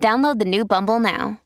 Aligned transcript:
Download 0.00 0.38
the 0.38 0.44
new 0.44 0.64
Bumble 0.64 1.00
now. 1.00 1.40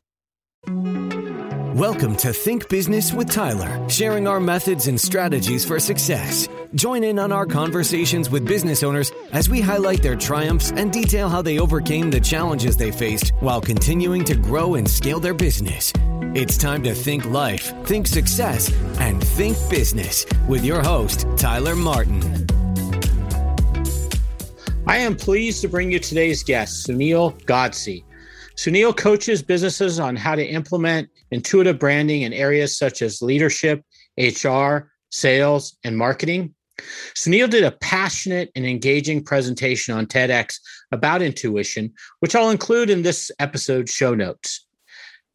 Welcome 1.75 2.15
to 2.17 2.31
Think 2.31 2.69
Business 2.69 3.11
with 3.11 3.31
Tyler, 3.31 3.89
sharing 3.89 4.27
our 4.27 4.39
methods 4.39 4.87
and 4.87 5.01
strategies 5.01 5.65
for 5.65 5.79
success. 5.79 6.47
Join 6.75 7.03
in 7.03 7.17
on 7.17 7.31
our 7.31 7.47
conversations 7.47 8.29
with 8.29 8.45
business 8.45 8.83
owners 8.83 9.11
as 9.31 9.49
we 9.49 9.59
highlight 9.59 10.03
their 10.03 10.15
triumphs 10.15 10.71
and 10.71 10.93
detail 10.93 11.29
how 11.29 11.41
they 11.41 11.57
overcame 11.57 12.11
the 12.11 12.19
challenges 12.19 12.77
they 12.77 12.91
faced 12.91 13.31
while 13.39 13.59
continuing 13.59 14.23
to 14.25 14.35
grow 14.35 14.75
and 14.75 14.87
scale 14.87 15.19
their 15.19 15.33
business. 15.33 15.91
It's 16.35 16.55
time 16.55 16.83
to 16.83 16.93
think 16.93 17.25
life, 17.25 17.73
think 17.85 18.05
success, 18.05 18.71
and 18.99 19.23
think 19.23 19.57
business 19.69 20.27
with 20.47 20.63
your 20.63 20.83
host, 20.83 21.25
Tyler 21.37 21.75
Martin. 21.75 22.21
I 24.85 24.97
am 24.97 25.15
pleased 25.15 25.61
to 25.61 25.67
bring 25.67 25.91
you 25.91 25.97
today's 25.97 26.43
guest, 26.43 26.87
Sunil 26.87 27.41
Godse. 27.45 28.03
Sunil 28.55 28.95
coaches 28.95 29.41
businesses 29.41 29.99
on 29.99 30.15
how 30.15 30.35
to 30.35 30.45
implement 30.45 31.09
intuitive 31.31 31.79
branding 31.79 32.21
in 32.21 32.33
areas 32.33 32.77
such 32.77 33.01
as 33.01 33.21
leadership, 33.21 33.83
HR, 34.17 34.91
sales, 35.11 35.77
and 35.83 35.97
marketing. 35.97 36.53
Sunil 37.15 37.49
did 37.49 37.63
a 37.63 37.71
passionate 37.71 38.51
and 38.55 38.65
engaging 38.65 39.23
presentation 39.23 39.95
on 39.95 40.05
TEDx 40.05 40.55
about 40.91 41.21
intuition, 41.21 41.93
which 42.19 42.35
I'll 42.35 42.49
include 42.49 42.89
in 42.89 43.03
this 43.03 43.31
episode's 43.39 43.91
show 43.91 44.15
notes. 44.15 44.65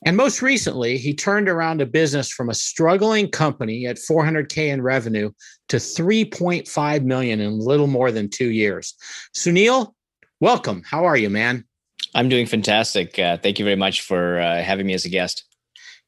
And 0.07 0.17
most 0.17 0.43
recently, 0.43 0.97
he 0.97 1.13
turned 1.13 1.49
around 1.49 1.81
a 1.81 1.87
business 1.87 2.31
from 2.31 2.51
a 2.51 2.55
struggling 2.55 3.31
company 3.31 3.87
at 3.87 3.97
400k 3.97 4.69
in 4.69 4.81
revenue 4.81 5.31
to 5.69 5.77
3.5 5.77 7.05
million 7.05 7.41
in 7.41 7.51
a 7.51 7.55
little 7.55 7.89
more 7.89 8.13
than 8.13 8.29
2 8.29 8.51
years. 8.51 8.95
Sunil, 9.37 9.93
welcome. 10.41 10.83
How 10.85 11.05
are 11.05 11.17
you, 11.17 11.31
man? 11.31 11.65
I'm 12.15 12.29
doing 12.29 12.47
fantastic. 12.47 13.19
Uh, 13.19 13.37
thank 13.37 13.59
you 13.59 13.65
very 13.65 13.77
much 13.77 14.03
for 14.03 14.41
uh, 14.41 14.63
having 14.63 14.87
me 14.87 14.95
as 14.95 15.05
a 15.05 15.09
guest. 15.09 15.45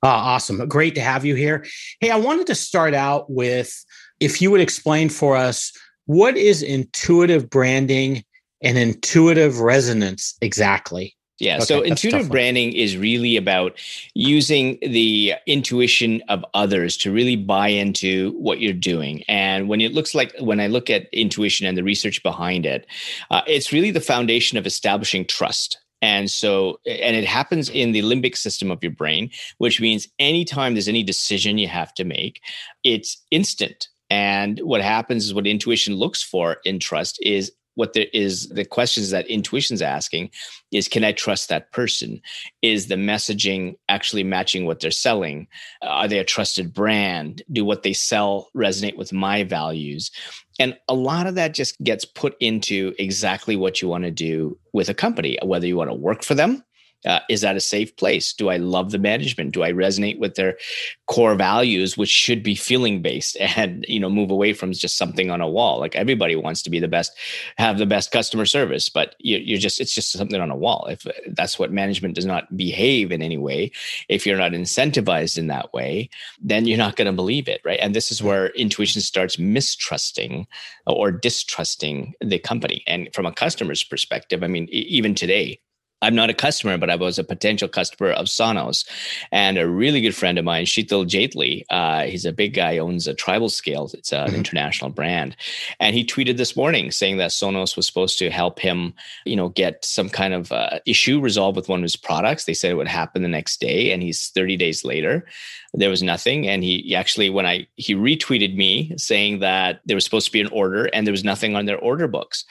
Uh, 0.02 0.08
awesome. 0.08 0.66
Great 0.68 0.94
to 0.94 1.00
have 1.00 1.24
you 1.24 1.34
here. 1.34 1.64
Hey, 2.00 2.10
I 2.10 2.16
wanted 2.16 2.46
to 2.46 2.54
start 2.54 2.94
out 2.94 3.30
with 3.30 3.84
if 4.18 4.40
you 4.40 4.50
would 4.50 4.60
explain 4.60 5.08
for 5.08 5.36
us 5.36 5.72
what 6.06 6.36
is 6.36 6.62
intuitive 6.62 7.50
branding 7.50 8.24
and 8.62 8.78
intuitive 8.78 9.60
resonance 9.60 10.36
exactly? 10.40 11.16
Yeah. 11.38 11.56
Okay, 11.56 11.64
so 11.64 11.80
intuitive 11.80 12.28
branding 12.28 12.74
is 12.74 12.98
really 12.98 13.38
about 13.38 13.78
using 14.14 14.78
the 14.82 15.34
intuition 15.46 16.22
of 16.28 16.44
others 16.52 16.98
to 16.98 17.10
really 17.10 17.36
buy 17.36 17.68
into 17.68 18.32
what 18.32 18.60
you're 18.60 18.74
doing. 18.74 19.24
And 19.26 19.66
when 19.66 19.80
it 19.80 19.94
looks 19.94 20.14
like, 20.14 20.34
when 20.38 20.60
I 20.60 20.66
look 20.66 20.90
at 20.90 21.08
intuition 21.14 21.66
and 21.66 21.78
the 21.78 21.82
research 21.82 22.22
behind 22.22 22.66
it, 22.66 22.86
uh, 23.30 23.40
it's 23.46 23.72
really 23.72 23.90
the 23.90 24.02
foundation 24.02 24.58
of 24.58 24.66
establishing 24.66 25.24
trust. 25.24 25.78
And 26.02 26.30
so, 26.30 26.80
and 26.86 27.16
it 27.16 27.24
happens 27.26 27.68
in 27.68 27.92
the 27.92 28.02
limbic 28.02 28.36
system 28.36 28.70
of 28.70 28.82
your 28.82 28.92
brain, 28.92 29.30
which 29.58 29.80
means 29.80 30.08
anytime 30.18 30.74
there's 30.74 30.88
any 30.88 31.02
decision 31.02 31.58
you 31.58 31.68
have 31.68 31.92
to 31.94 32.04
make, 32.04 32.40
it's 32.84 33.22
instant. 33.30 33.88
And 34.08 34.58
what 34.60 34.80
happens 34.80 35.24
is 35.24 35.34
what 35.34 35.46
intuition 35.46 35.94
looks 35.94 36.22
for 36.22 36.56
in 36.64 36.78
trust 36.80 37.18
is 37.22 37.52
what 37.80 37.94
there 37.94 38.08
is 38.12 38.50
the 38.50 38.64
questions 38.64 39.08
that 39.08 39.26
intuition's 39.26 39.80
asking 39.80 40.30
is 40.70 40.86
can 40.86 41.02
i 41.02 41.12
trust 41.12 41.48
that 41.48 41.72
person? 41.72 42.20
Is 42.60 42.88
the 42.88 42.96
messaging 42.96 43.76
actually 43.88 44.22
matching 44.22 44.66
what 44.66 44.80
they're 44.80 44.90
selling? 44.90 45.48
Are 45.80 46.06
they 46.06 46.18
a 46.18 46.24
trusted 46.24 46.74
brand? 46.74 47.42
Do 47.50 47.64
what 47.64 47.82
they 47.82 47.94
sell 47.94 48.50
resonate 48.54 48.98
with 48.98 49.14
my 49.14 49.44
values? 49.44 50.10
And 50.58 50.76
a 50.88 50.94
lot 50.94 51.26
of 51.26 51.36
that 51.36 51.54
just 51.54 51.82
gets 51.82 52.04
put 52.04 52.36
into 52.38 52.92
exactly 52.98 53.56
what 53.56 53.80
you 53.80 53.88
want 53.88 54.04
to 54.04 54.10
do 54.10 54.58
with 54.74 54.90
a 54.90 54.94
company, 54.94 55.38
whether 55.42 55.66
you 55.66 55.78
want 55.78 55.88
to 55.88 55.94
work 55.94 56.22
for 56.22 56.34
them 56.34 56.62
uh, 57.06 57.20
is 57.30 57.40
that 57.40 57.56
a 57.56 57.60
safe 57.60 57.96
place? 57.96 58.32
Do 58.32 58.50
I 58.50 58.58
love 58.58 58.90
the 58.90 58.98
management? 58.98 59.52
Do 59.52 59.62
I 59.62 59.72
resonate 59.72 60.18
with 60.18 60.34
their 60.34 60.58
core 61.06 61.34
values, 61.34 61.96
which 61.96 62.10
should 62.10 62.42
be 62.42 62.54
feeling 62.54 63.00
based, 63.00 63.36
and 63.56 63.84
you 63.88 64.00
know 64.00 64.10
move 64.10 64.30
away 64.30 64.52
from 64.52 64.72
just 64.72 64.98
something 64.98 65.30
on 65.30 65.40
a 65.40 65.48
wall? 65.48 65.80
Like 65.80 65.96
everybody 65.96 66.36
wants 66.36 66.62
to 66.62 66.70
be 66.70 66.78
the 66.78 66.88
best, 66.88 67.12
have 67.56 67.78
the 67.78 67.86
best 67.86 68.10
customer 68.10 68.44
service, 68.44 68.88
but 68.88 69.16
you, 69.18 69.38
you're 69.38 69.58
just 69.58 69.80
it's 69.80 69.94
just 69.94 70.12
something 70.12 70.40
on 70.40 70.50
a 70.50 70.56
wall. 70.56 70.86
If 70.90 71.06
that's 71.28 71.58
what 71.58 71.72
management 71.72 72.14
does 72.14 72.26
not 72.26 72.54
behave 72.56 73.12
in 73.12 73.22
any 73.22 73.38
way, 73.38 73.72
if 74.08 74.26
you're 74.26 74.38
not 74.38 74.52
incentivized 74.52 75.38
in 75.38 75.46
that 75.46 75.72
way, 75.72 76.10
then 76.40 76.66
you're 76.66 76.78
not 76.78 76.96
going 76.96 77.06
to 77.06 77.12
believe 77.12 77.48
it, 77.48 77.60
right? 77.64 77.78
And 77.80 77.94
this 77.94 78.12
is 78.12 78.22
where 78.22 78.48
intuition 78.50 79.00
starts 79.00 79.38
mistrusting 79.38 80.46
or 80.86 81.10
distrusting 81.10 82.14
the 82.20 82.38
company. 82.38 82.82
And 82.86 83.08
from 83.14 83.26
a 83.26 83.32
customer's 83.32 83.82
perspective, 83.82 84.42
I 84.42 84.46
mean, 84.46 84.68
even 84.70 85.14
today 85.14 85.60
I'm 86.02 86.14
not 86.14 86.30
a 86.30 86.34
customer, 86.34 86.78
but 86.78 86.90
I 86.90 86.96
was 86.96 87.18
a 87.18 87.24
potential 87.24 87.68
customer 87.68 88.10
of 88.10 88.26
Sonos. 88.26 88.86
And 89.32 89.58
a 89.58 89.68
really 89.68 90.00
good 90.00 90.14
friend 90.14 90.38
of 90.38 90.44
mine, 90.44 90.64
Sheetal 90.64 91.06
Jaitly, 91.06 91.64
uh, 91.70 92.04
he's 92.04 92.24
a 92.24 92.32
big 92.32 92.54
guy, 92.54 92.78
owns 92.78 93.06
a 93.06 93.14
TribalScale. 93.14 93.92
It's 93.94 94.12
an 94.12 94.28
mm-hmm. 94.28 94.36
international 94.36 94.90
brand. 94.90 95.36
And 95.78 95.94
he 95.94 96.04
tweeted 96.04 96.36
this 96.36 96.56
morning 96.56 96.90
saying 96.90 97.18
that 97.18 97.30
Sonos 97.30 97.76
was 97.76 97.86
supposed 97.86 98.18
to 98.18 98.30
help 98.30 98.58
him, 98.58 98.94
you 99.24 99.36
know, 99.36 99.50
get 99.50 99.84
some 99.84 100.08
kind 100.08 100.32
of 100.32 100.52
uh, 100.52 100.80
issue 100.86 101.20
resolved 101.20 101.56
with 101.56 101.68
one 101.68 101.80
of 101.80 101.84
his 101.84 101.96
products. 101.96 102.44
They 102.44 102.54
said 102.54 102.70
it 102.70 102.76
would 102.76 102.88
happen 102.88 103.22
the 103.22 103.28
next 103.28 103.60
day. 103.60 103.92
And 103.92 104.02
he's 104.02 104.28
30 104.28 104.56
days 104.56 104.84
later. 104.84 105.26
There 105.74 105.90
was 105.90 106.02
nothing. 106.02 106.48
And 106.48 106.64
he, 106.64 106.82
he 106.82 106.96
actually, 106.96 107.30
when 107.30 107.46
I, 107.46 107.66
he 107.76 107.94
retweeted 107.94 108.56
me 108.56 108.94
saying 108.96 109.40
that 109.40 109.80
there 109.84 109.94
was 109.96 110.04
supposed 110.04 110.26
to 110.26 110.32
be 110.32 110.40
an 110.40 110.48
order 110.48 110.86
and 110.86 111.06
there 111.06 111.12
was 111.12 111.24
nothing 111.24 111.54
on 111.56 111.66
their 111.66 111.78
order 111.78 112.08
books. 112.08 112.44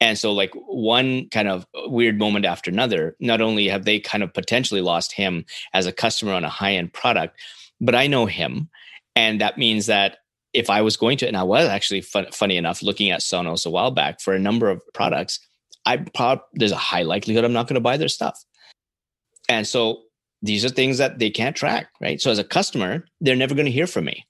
And 0.00 0.18
so, 0.18 0.32
like 0.32 0.52
one 0.54 1.28
kind 1.30 1.48
of 1.48 1.66
weird 1.86 2.18
moment 2.18 2.44
after 2.44 2.70
another, 2.70 3.16
not 3.18 3.40
only 3.40 3.68
have 3.68 3.84
they 3.84 3.98
kind 3.98 4.22
of 4.22 4.34
potentially 4.34 4.82
lost 4.82 5.12
him 5.12 5.44
as 5.72 5.86
a 5.86 5.92
customer 5.92 6.32
on 6.32 6.44
a 6.44 6.50
high 6.50 6.74
end 6.74 6.92
product, 6.92 7.38
but 7.80 7.94
I 7.94 8.06
know 8.06 8.26
him. 8.26 8.68
And 9.14 9.40
that 9.40 9.56
means 9.56 9.86
that 9.86 10.18
if 10.52 10.68
I 10.68 10.82
was 10.82 10.96
going 10.96 11.18
to, 11.18 11.28
and 11.28 11.36
I 11.36 11.42
was 11.42 11.66
actually 11.68 12.02
fun, 12.02 12.26
funny 12.32 12.56
enough 12.56 12.82
looking 12.82 13.10
at 13.10 13.20
Sonos 13.20 13.66
a 13.66 13.70
while 13.70 13.90
back 13.90 14.20
for 14.20 14.34
a 14.34 14.38
number 14.38 14.68
of 14.68 14.80
products, 14.92 15.40
I 15.86 15.98
probably 15.98 16.44
there's 16.54 16.72
a 16.72 16.76
high 16.76 17.02
likelihood 17.02 17.44
I'm 17.44 17.52
not 17.52 17.68
going 17.68 17.74
to 17.76 17.80
buy 17.80 17.96
their 17.96 18.08
stuff. 18.08 18.42
And 19.48 19.66
so 19.66 20.02
these 20.42 20.64
are 20.64 20.68
things 20.68 20.98
that 20.98 21.18
they 21.18 21.30
can't 21.30 21.56
track, 21.56 21.88
right? 22.00 22.20
So 22.20 22.30
as 22.30 22.38
a 22.38 22.44
customer, 22.44 23.04
they're 23.20 23.36
never 23.36 23.54
going 23.54 23.66
to 23.66 23.72
hear 23.72 23.86
from 23.86 24.04
me. 24.04 24.26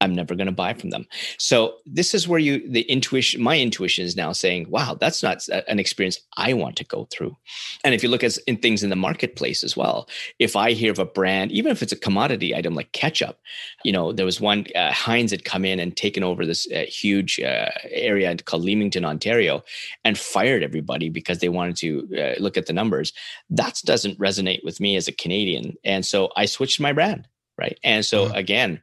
I'm 0.00 0.14
never 0.14 0.34
going 0.34 0.46
to 0.46 0.52
buy 0.52 0.72
from 0.74 0.90
them. 0.90 1.06
So 1.38 1.74
this 1.84 2.14
is 2.14 2.26
where 2.26 2.38
you 2.38 2.66
the 2.70 2.82
intuition 2.82 3.42
my 3.42 3.58
intuition 3.58 4.04
is 4.04 4.16
now 4.16 4.32
saying, 4.32 4.70
wow, 4.70 4.96
that's 4.98 5.22
not 5.22 5.46
an 5.68 5.78
experience 5.78 6.20
I 6.36 6.54
want 6.54 6.76
to 6.76 6.84
go 6.84 7.06
through. 7.10 7.36
And 7.84 7.94
if 7.94 8.02
you 8.02 8.08
look 8.08 8.24
at 8.24 8.38
in 8.46 8.56
things 8.56 8.82
in 8.82 8.90
the 8.90 8.96
marketplace 8.96 9.62
as 9.62 9.76
well, 9.76 10.08
if 10.38 10.56
I 10.56 10.72
hear 10.72 10.90
of 10.90 10.98
a 10.98 11.04
brand, 11.04 11.52
even 11.52 11.70
if 11.70 11.82
it's 11.82 11.92
a 11.92 11.96
commodity 11.96 12.54
item 12.54 12.74
like 12.74 12.92
ketchup, 12.92 13.38
you 13.84 13.92
know, 13.92 14.12
there 14.12 14.26
was 14.26 14.40
one 14.40 14.66
uh, 14.74 14.92
Heinz 14.92 15.30
had 15.30 15.44
come 15.44 15.64
in 15.64 15.78
and 15.78 15.96
taken 15.96 16.22
over 16.22 16.46
this 16.46 16.66
uh, 16.72 16.84
huge 16.88 17.38
uh, 17.40 17.68
area 17.90 18.34
called 18.36 18.62
Leamington, 18.62 19.04
Ontario, 19.04 19.62
and 20.04 20.18
fired 20.18 20.62
everybody 20.62 21.10
because 21.10 21.40
they 21.40 21.48
wanted 21.48 21.76
to 21.76 22.08
uh, 22.18 22.40
look 22.40 22.56
at 22.56 22.66
the 22.66 22.72
numbers. 22.72 23.12
That 23.50 23.80
doesn't 23.84 24.18
resonate 24.18 24.64
with 24.64 24.80
me 24.80 24.96
as 24.96 25.08
a 25.08 25.12
Canadian, 25.12 25.76
and 25.84 26.06
so 26.06 26.30
I 26.36 26.46
switched 26.46 26.80
my 26.80 26.92
brand. 26.92 27.28
Right. 27.58 27.78
And 27.84 28.06
so 28.06 28.24
mm-hmm. 28.24 28.36
again, 28.36 28.82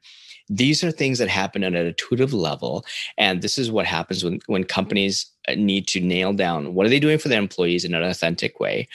these 0.50 0.84
are 0.84 0.92
things 0.92 1.20
that 1.20 1.30
happen 1.30 1.64
at 1.64 1.74
an 1.74 1.88
intuitive 1.88 2.34
level 2.34 2.86
and 3.18 3.42
this 3.42 3.58
is 3.58 3.72
what 3.72 3.86
happens 3.86 4.24
when 4.24 4.40
when 4.48 4.64
companies 4.64 5.26
uh, 5.48 5.56
need 5.56 5.88
to 5.88 6.00
nail 6.00 6.34
down 6.34 6.74
what 6.74 6.86
are 6.86 6.90
they 6.90 7.00
doing 7.00 7.18
for 7.18 7.28
their 7.28 7.40
employees 7.40 7.84
in 7.84 7.94
an 7.94 8.04
authentic 8.04 8.60
way 8.60 8.88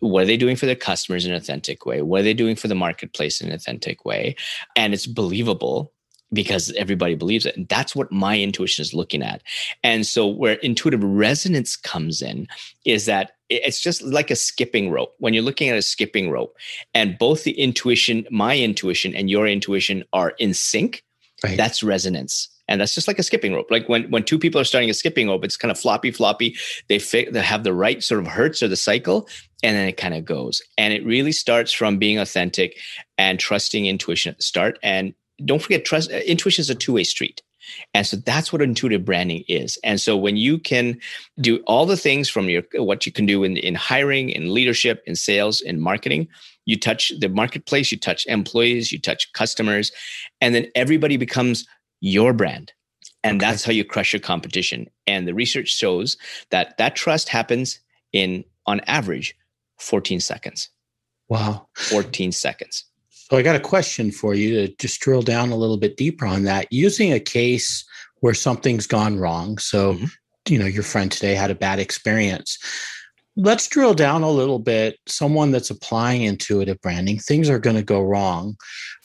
what 0.00 0.22
are 0.22 0.26
they 0.26 0.36
doing 0.36 0.56
for 0.56 0.66
their 0.66 0.74
customers 0.74 1.24
in 1.24 1.32
an 1.32 1.36
authentic 1.36 1.86
way 1.86 2.02
what 2.02 2.20
are 2.20 2.24
they 2.24 2.34
doing 2.34 2.56
for 2.56 2.68
the 2.68 2.74
marketplace 2.74 3.40
in 3.40 3.48
an 3.48 3.54
authentic 3.54 4.04
way 4.04 4.34
and 4.76 4.92
it's 4.92 5.06
believable 5.06 5.92
because 6.32 6.72
everybody 6.76 7.14
believes 7.14 7.46
it. 7.46 7.56
And 7.56 7.68
that's 7.68 7.96
what 7.96 8.12
my 8.12 8.38
intuition 8.38 8.82
is 8.82 8.94
looking 8.94 9.22
at. 9.22 9.42
And 9.82 10.06
so, 10.06 10.26
where 10.26 10.54
intuitive 10.54 11.02
resonance 11.02 11.76
comes 11.76 12.22
in 12.22 12.46
is 12.84 13.06
that 13.06 13.32
it's 13.48 13.80
just 13.80 14.02
like 14.02 14.30
a 14.30 14.36
skipping 14.36 14.90
rope. 14.90 15.14
When 15.18 15.32
you're 15.34 15.42
looking 15.42 15.68
at 15.68 15.78
a 15.78 15.82
skipping 15.82 16.30
rope, 16.30 16.56
and 16.94 17.18
both 17.18 17.44
the 17.44 17.58
intuition, 17.58 18.26
my 18.30 18.58
intuition, 18.58 19.14
and 19.14 19.30
your 19.30 19.46
intuition 19.46 20.04
are 20.12 20.30
in 20.38 20.54
sync, 20.54 21.02
right. 21.42 21.56
that's 21.56 21.82
resonance. 21.82 22.48
And 22.70 22.82
that's 22.82 22.94
just 22.94 23.08
like 23.08 23.18
a 23.18 23.22
skipping 23.22 23.54
rope. 23.54 23.70
Like 23.70 23.88
when, 23.88 24.10
when 24.10 24.24
two 24.24 24.38
people 24.38 24.60
are 24.60 24.64
starting 24.64 24.90
a 24.90 24.94
skipping 24.94 25.28
rope, 25.28 25.42
it's 25.42 25.56
kind 25.56 25.72
of 25.72 25.78
floppy, 25.78 26.10
floppy. 26.10 26.54
They 26.90 26.98
fit, 26.98 27.32
they 27.32 27.40
have 27.40 27.64
the 27.64 27.72
right 27.72 28.02
sort 28.02 28.20
of 28.20 28.26
hertz 28.26 28.62
or 28.62 28.68
the 28.68 28.76
cycle, 28.76 29.26
and 29.62 29.74
then 29.74 29.88
it 29.88 29.96
kind 29.96 30.12
of 30.12 30.26
goes. 30.26 30.60
And 30.76 30.92
it 30.92 31.04
really 31.06 31.32
starts 31.32 31.72
from 31.72 31.96
being 31.96 32.18
authentic 32.18 32.76
and 33.16 33.40
trusting 33.40 33.86
intuition 33.86 34.30
at 34.30 34.36
the 34.36 34.42
start. 34.42 34.78
And 34.82 35.14
don't 35.44 35.62
forget, 35.62 35.84
trust 35.84 36.10
uh, 36.12 36.16
intuition 36.18 36.62
is 36.62 36.70
a 36.70 36.74
two 36.74 36.92
way 36.92 37.04
street. 37.04 37.42
And 37.94 38.06
so 38.06 38.16
that's 38.16 38.52
what 38.52 38.62
intuitive 38.62 39.04
branding 39.04 39.44
is. 39.48 39.78
And 39.84 40.00
so 40.00 40.16
when 40.16 40.36
you 40.36 40.58
can 40.58 40.98
do 41.40 41.58
all 41.66 41.86
the 41.86 41.96
things 41.96 42.28
from 42.28 42.48
your 42.48 42.62
what 42.74 43.04
you 43.04 43.12
can 43.12 43.26
do 43.26 43.44
in, 43.44 43.56
in 43.56 43.74
hiring, 43.74 44.30
in 44.30 44.54
leadership, 44.54 45.02
in 45.06 45.14
sales, 45.14 45.60
in 45.60 45.80
marketing, 45.80 46.28
you 46.64 46.78
touch 46.78 47.12
the 47.20 47.28
marketplace, 47.28 47.92
you 47.92 47.98
touch 47.98 48.26
employees, 48.26 48.92
you 48.92 49.00
touch 49.00 49.32
customers, 49.32 49.92
and 50.40 50.54
then 50.54 50.66
everybody 50.74 51.16
becomes 51.16 51.66
your 52.00 52.32
brand. 52.32 52.72
And 53.24 53.42
okay. 53.42 53.50
that's 53.50 53.64
how 53.64 53.72
you 53.72 53.84
crush 53.84 54.12
your 54.12 54.20
competition. 54.20 54.88
And 55.06 55.26
the 55.26 55.34
research 55.34 55.68
shows 55.68 56.16
that 56.50 56.78
that 56.78 56.94
trust 56.94 57.28
happens 57.28 57.80
in 58.12 58.44
on 58.66 58.80
average 58.80 59.34
14 59.78 60.20
seconds. 60.20 60.70
Wow. 61.28 61.68
14 61.74 62.32
seconds. 62.32 62.84
So 63.30 63.36
I 63.36 63.42
got 63.42 63.56
a 63.56 63.60
question 63.60 64.10
for 64.10 64.34
you 64.34 64.54
to 64.54 64.74
just 64.76 65.00
drill 65.00 65.22
down 65.22 65.50
a 65.50 65.56
little 65.56 65.76
bit 65.76 65.96
deeper 65.96 66.24
on 66.24 66.44
that. 66.44 66.66
Using 66.72 67.12
a 67.12 67.20
case 67.20 67.84
where 68.20 68.34
something's 68.34 68.86
gone 68.86 69.18
wrong. 69.18 69.58
So, 69.58 69.94
mm-hmm. 69.94 70.06
you 70.48 70.58
know, 70.58 70.66
your 70.66 70.82
friend 70.82 71.12
today 71.12 71.34
had 71.34 71.50
a 71.50 71.54
bad 71.54 71.78
experience. 71.78 72.58
Let's 73.36 73.68
drill 73.68 73.94
down 73.94 74.22
a 74.22 74.30
little 74.30 74.58
bit. 74.58 74.98
Someone 75.06 75.52
that's 75.52 75.70
applying 75.70 76.22
intuitive 76.22 76.80
branding, 76.80 77.18
things 77.18 77.48
are 77.48 77.60
going 77.60 77.76
to 77.76 77.82
go 77.82 78.00
wrong. 78.00 78.56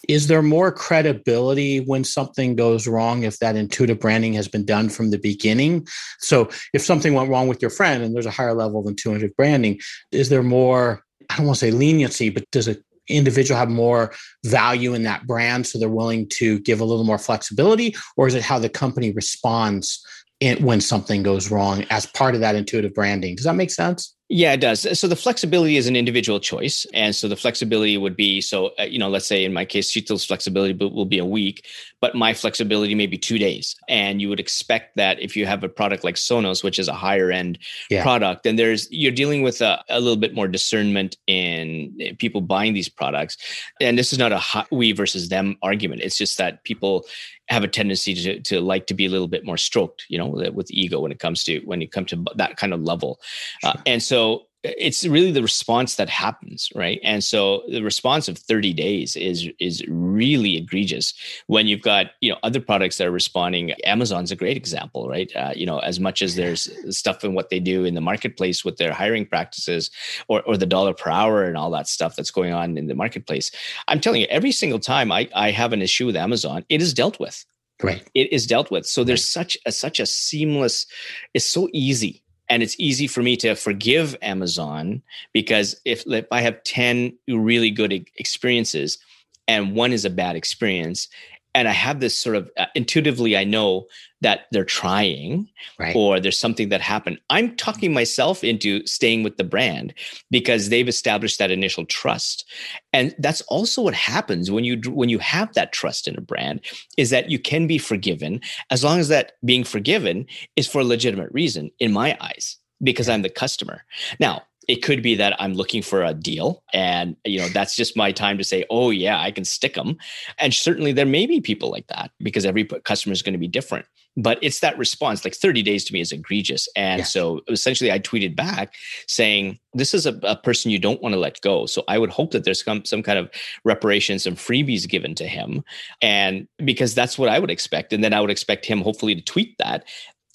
Is 0.10 0.28
there 0.28 0.42
more 0.42 0.72
credibility 0.72 1.82
when 1.82 2.04
something 2.04 2.56
goes 2.56 2.88
wrong 2.88 3.24
if 3.24 3.40
that 3.40 3.56
intuitive 3.56 4.00
branding 4.00 4.34
has 4.34 4.48
been 4.48 4.66
done 4.66 4.90
from 4.90 5.12
the 5.12 5.20
beginning? 5.20 5.86
So, 6.20 6.50
if 6.74 6.82
something 6.82 7.14
went 7.14 7.30
wrong 7.30 7.48
with 7.48 7.62
your 7.62 7.70
friend 7.70 8.04
and 8.04 8.16
there's 8.16 8.26
a 8.26 8.32
higher 8.32 8.56
level 8.56 8.80
of 8.80 8.88
intuitive 8.88 9.36
branding, 9.36 9.80
is 10.12 10.30
there 10.30 10.44
more 10.44 11.04
I 11.30 11.38
don't 11.38 11.46
want 11.46 11.60
to 11.60 11.66
say 11.66 11.72
leniency, 11.72 12.30
but 12.30 12.50
does 12.52 12.68
it 12.68 12.84
individual 13.10 13.58
have 13.58 13.70
more 13.70 14.14
value 14.46 14.94
in 14.94 15.04
that 15.04 15.28
brand 15.28 15.68
so 15.68 15.78
they're 15.78 15.90
willing 15.90 16.28
to 16.30 16.60
give 16.60 16.80
a 16.80 16.86
little 16.86 17.04
more 17.04 17.18
flexibility? 17.18 17.96
Or 18.18 18.28
is 18.28 18.36
it 18.36 18.44
how 18.44 18.60
the 18.60 18.70
company 18.70 19.12
responds 19.12 20.06
in, 20.40 20.64
when 20.64 20.82
something 20.82 21.24
goes 21.24 21.52
wrong 21.52 21.86
as 21.90 22.06
part 22.06 22.36
of 22.36 22.42
that 22.42 22.56
intuitive 22.56 22.94
branding? 22.94 23.36
Does 23.36 23.46
that 23.46 23.56
make 23.56 23.72
sense 23.72 24.16
yeah, 24.36 24.54
it 24.54 24.62
does. 24.62 25.00
So 25.00 25.08
the 25.08 25.16
flexibility 25.16 25.78
is 25.78 25.86
an 25.86 25.96
individual 25.96 26.40
choice, 26.40 26.88
and 26.92 27.16
so 27.16 27.28
the 27.28 27.36
flexibility 27.36 28.00
would 28.00 28.16
be 28.16 28.42
so 28.42 28.72
uh, 28.80 28.84
you 28.84 28.98
know, 28.98 29.08
let's 29.08 29.28
say 29.28 29.46
in 29.46 29.54
my 29.54 29.64
case, 29.64 29.92
Sheetal's 29.92 30.26
flexibility 30.26 30.74
will 30.74 31.06
be 31.06 31.20
a 31.20 31.26
week, 31.26 31.68
but 32.02 32.16
my 32.16 32.34
flexibility 32.34 32.96
may 32.96 33.06
be 33.06 33.16
two 33.16 33.38
days. 33.38 33.76
And 33.88 34.20
you 34.20 34.30
would 34.30 34.40
expect 34.40 34.96
that 34.96 35.20
if 35.22 35.38
you 35.38 35.46
have 35.46 35.64
a 35.64 35.70
product 35.70 36.04
like 36.04 36.16
Sonos, 36.16 36.64
which 36.64 36.80
is 36.80 36.88
a 36.88 36.94
higher 36.94 37.30
end 37.30 37.60
yeah. 37.92 38.02
product, 38.02 38.42
then 38.42 38.56
there's 38.56 38.92
you're 38.92 39.12
dealing 39.12 39.44
with 39.44 39.62
a, 39.62 39.84
a, 39.88 40.00
little 40.00 40.18
bit 40.18 40.34
more 40.34 40.48
discernment 40.48 41.16
in 41.28 41.96
people 42.18 42.42
buying 42.42 42.74
these 42.74 42.90
products. 42.90 43.38
And 43.80 44.00
this 44.00 44.12
is 44.12 44.18
not 44.18 44.32
a 44.32 44.40
hot 44.40 44.68
we 44.72 44.94
versus 44.94 45.30
them 45.30 45.58
argument. 45.62 46.02
It's 46.02 46.18
just 46.18 46.40
that 46.40 46.64
people 46.64 47.06
have 47.54 47.64
a 47.64 47.68
tendency 47.68 48.14
to, 48.16 48.40
to 48.42 48.60
like 48.60 48.88
to 48.88 48.94
be 48.94 49.06
a 49.06 49.10
little 49.10 49.28
bit 49.28 49.46
more 49.46 49.58
stroked, 49.58 50.06
you 50.10 50.18
know, 50.18 50.28
with 50.28 50.72
ego 50.72 51.00
when 51.00 51.12
it 51.12 51.20
comes 51.20 51.44
to 51.46 51.60
when 51.60 51.82
you 51.82 51.88
come 51.88 52.06
to 52.08 52.24
that 52.36 52.58
kind 52.58 52.74
of 52.74 52.82
level. 52.82 53.20
Uh, 53.64 53.78
and 53.86 54.02
so 54.02 54.48
it's 54.64 55.06
really 55.06 55.32
the 55.32 55.42
response 55.42 55.96
that 55.96 56.10
happens 56.10 56.70
right? 56.76 57.00
And 57.04 57.24
so 57.24 57.64
the 57.70 57.82
response 57.82 58.28
of 58.28 58.38
30 58.38 58.74
days 58.74 59.16
is 59.16 59.50
is 59.60 59.84
really 59.88 60.58
egregious 60.58 61.14
when 61.48 61.68
you've 61.68 61.82
got 61.82 62.08
you 62.22 62.32
know 62.32 62.38
other 62.44 62.60
products 62.60 62.98
that 62.98 63.08
are 63.08 63.12
responding. 63.12 63.72
Amazon's 63.84 64.32
a 64.32 64.36
great 64.36 64.58
example 64.58 65.08
right? 65.08 65.32
Uh, 65.36 65.54
you 65.56 65.66
know 65.66 65.80
as 65.80 66.00
much 66.00 66.22
as 66.22 66.36
there's 66.36 66.70
stuff 66.96 67.24
in 67.24 67.34
what 67.34 67.50
they 67.50 67.60
do 67.60 67.86
in 67.86 67.94
the 67.94 68.02
marketplace 68.02 68.66
with 68.66 68.78
their 68.78 68.94
hiring 68.94 69.26
practices 69.26 69.90
or, 70.28 70.42
or 70.44 70.58
the 70.58 70.66
dollar 70.66 70.94
per 70.94 71.10
hour 71.10 71.44
and 71.44 71.58
all 71.58 71.72
that 71.72 71.88
stuff 71.88 72.16
that's 72.16 72.32
going 72.32 72.54
on 72.54 72.78
in 72.78 72.88
the 72.88 72.96
marketplace 72.96 73.52
i'm 73.88 74.00
telling 74.00 74.22
you 74.22 74.28
every 74.28 74.52
single 74.52 74.80
time 74.80 75.12
i, 75.12 75.30
I 75.36 75.52
have 75.52 75.74
an 75.74 75.82
issue 75.82 76.06
with 76.06 76.16
amazon 76.16 76.66
it 76.70 76.82
is 76.82 76.94
dealt 76.94 77.20
with. 77.20 77.46
Right. 77.82 78.08
It 78.14 78.32
is 78.32 78.48
dealt 78.48 78.72
with. 78.72 78.86
So 78.86 79.04
there's 79.04 79.26
such 79.26 79.58
a 79.66 79.72
such 79.72 80.00
a 80.00 80.06
seamless 80.06 80.86
it's 81.34 81.46
so 81.46 81.70
easy 81.74 82.23
and 82.54 82.62
it's 82.62 82.76
easy 82.78 83.08
for 83.08 83.24
me 83.24 83.36
to 83.36 83.56
forgive 83.56 84.16
Amazon 84.22 85.02
because 85.34 85.76
if, 85.86 86.04
if 86.06 86.28
I 86.32 86.42
have 86.42 86.64
10 86.64 87.18
really 87.28 87.72
good 87.72 87.92
experiences 88.18 89.00
and 89.48 89.74
one 89.74 89.92
is 89.92 90.06
a 90.06 90.12
bad 90.12 90.36
experience, 90.36 91.08
and 91.56 91.68
I 91.68 91.72
have 91.72 92.00
this 92.00 92.18
sort 92.18 92.36
of 92.36 92.50
uh, 92.58 92.66
intuitively, 92.76 93.38
I 93.38 93.44
know 93.44 93.88
that 94.22 94.46
they're 94.52 94.64
trying 94.64 95.50
right. 95.80 95.96
or 95.96 96.20
there's 96.20 96.40
something 96.40 96.70
that 96.70 96.82
happened. 96.82 97.20
I'm 97.30 97.56
talking 97.56 97.94
myself 97.94 98.44
into 98.44 98.86
staying 98.88 99.24
with 99.24 99.38
the 99.38 99.44
brand 99.44 99.94
because 100.32 100.70
they've 100.70 100.88
established 100.88 101.40
that 101.40 101.52
initial 101.52 101.86
trust. 101.86 102.50
And 102.94 103.14
that's 103.20 103.42
also 103.42 103.82
what 103.82 103.94
happens 103.94 104.50
when 104.50 104.64
you 104.64 104.80
when 104.90 105.10
you 105.10 105.20
have 105.20 105.54
that 105.54 105.74
trust 105.74 106.08
in 106.08 106.18
a 106.18 106.22
brand 106.22 106.62
is 106.98 107.10
that 107.10 107.30
you 107.30 107.38
can 107.38 107.68
be 107.68 107.78
forgiven 107.78 108.42
as 108.70 108.84
long 108.84 109.00
as 109.00 109.10
that 109.10 109.34
being 109.46 109.64
forgiven 109.64 110.26
is 110.56 110.68
for 110.68 110.82
a 110.82 110.86
legitimate 110.86 111.32
reason 111.32 111.70
in 111.80 111.92
my 111.92 112.18
eyes 112.22 112.58
because 112.82 113.10
I'm 113.10 113.22
the 113.22 113.30
customer. 113.30 113.84
Now, 114.20 114.44
it 114.68 114.84
could 114.84 115.02
be 115.02 115.16
that 115.16 115.40
i'm 115.42 115.54
looking 115.54 115.82
for 115.82 116.04
a 116.04 116.14
deal 116.14 116.64
and 116.74 117.16
you 117.26 117.40
know 117.40 117.48
that's 117.50 117.76
just 117.76 117.98
my 117.98 118.12
time 118.12 118.38
to 118.38 118.44
say 118.44 118.66
oh 118.70 118.90
yeah 118.90 119.20
i 119.20 119.32
can 119.32 119.46
stick 119.46 119.76
them 119.76 119.98
and 120.40 120.54
certainly 120.54 120.92
there 120.92 121.06
may 121.06 121.26
be 121.26 121.42
people 121.42 121.70
like 121.70 121.88
that 121.88 122.12
because 122.20 122.46
every 122.46 122.66
customer 122.66 123.14
is 123.14 123.22
going 123.22 123.34
to 123.34 123.40
be 123.40 123.48
different 123.48 123.86
but 124.16 124.38
it's 124.42 124.60
that 124.60 124.78
response 124.78 125.24
like 125.26 125.36
30 125.36 125.62
days 125.64 125.84
to 125.86 125.94
me 125.94 126.00
is 126.00 126.12
egregious. 126.12 126.68
And 126.76 127.00
yeah. 127.00 127.06
so 127.06 127.42
essentially 127.48 127.92
i 127.92 128.00
tweeted 128.00 128.36
back 128.36 128.74
saying 129.08 129.60
this 129.74 129.94
is 129.94 130.06
a, 130.06 130.20
a, 130.24 130.36
person 130.36 130.70
you 130.70 130.78
don't 130.78 131.02
want 131.02 131.14
to 131.14 131.20
let 131.20 131.42
go. 131.42 131.66
So 131.66 131.84
i 131.88 131.98
would 131.98 132.12
hope 132.12 132.32
that 132.32 132.44
there's 132.44 132.64
some, 132.64 132.86
some 132.86 133.04
kind 133.04 133.18
of 133.18 133.30
reparations 133.64 134.26
and 134.28 134.38
freebies 134.38 134.88
given 134.88 135.16
to 135.16 135.28
him 135.28 135.64
and 136.02 136.48
because 136.64 136.94
that's 136.94 137.18
what 137.18 137.30
i 137.30 137.40
would 137.40 137.52
expect. 137.52 137.94
And 137.94 138.04
then 138.04 138.14
i 138.14 138.22
would 138.22 138.32
expect 138.32 138.66
him 138.66 138.82
hopefully 138.82 139.16
to 139.16 139.22
tweet 139.22 139.58
that 139.58 139.86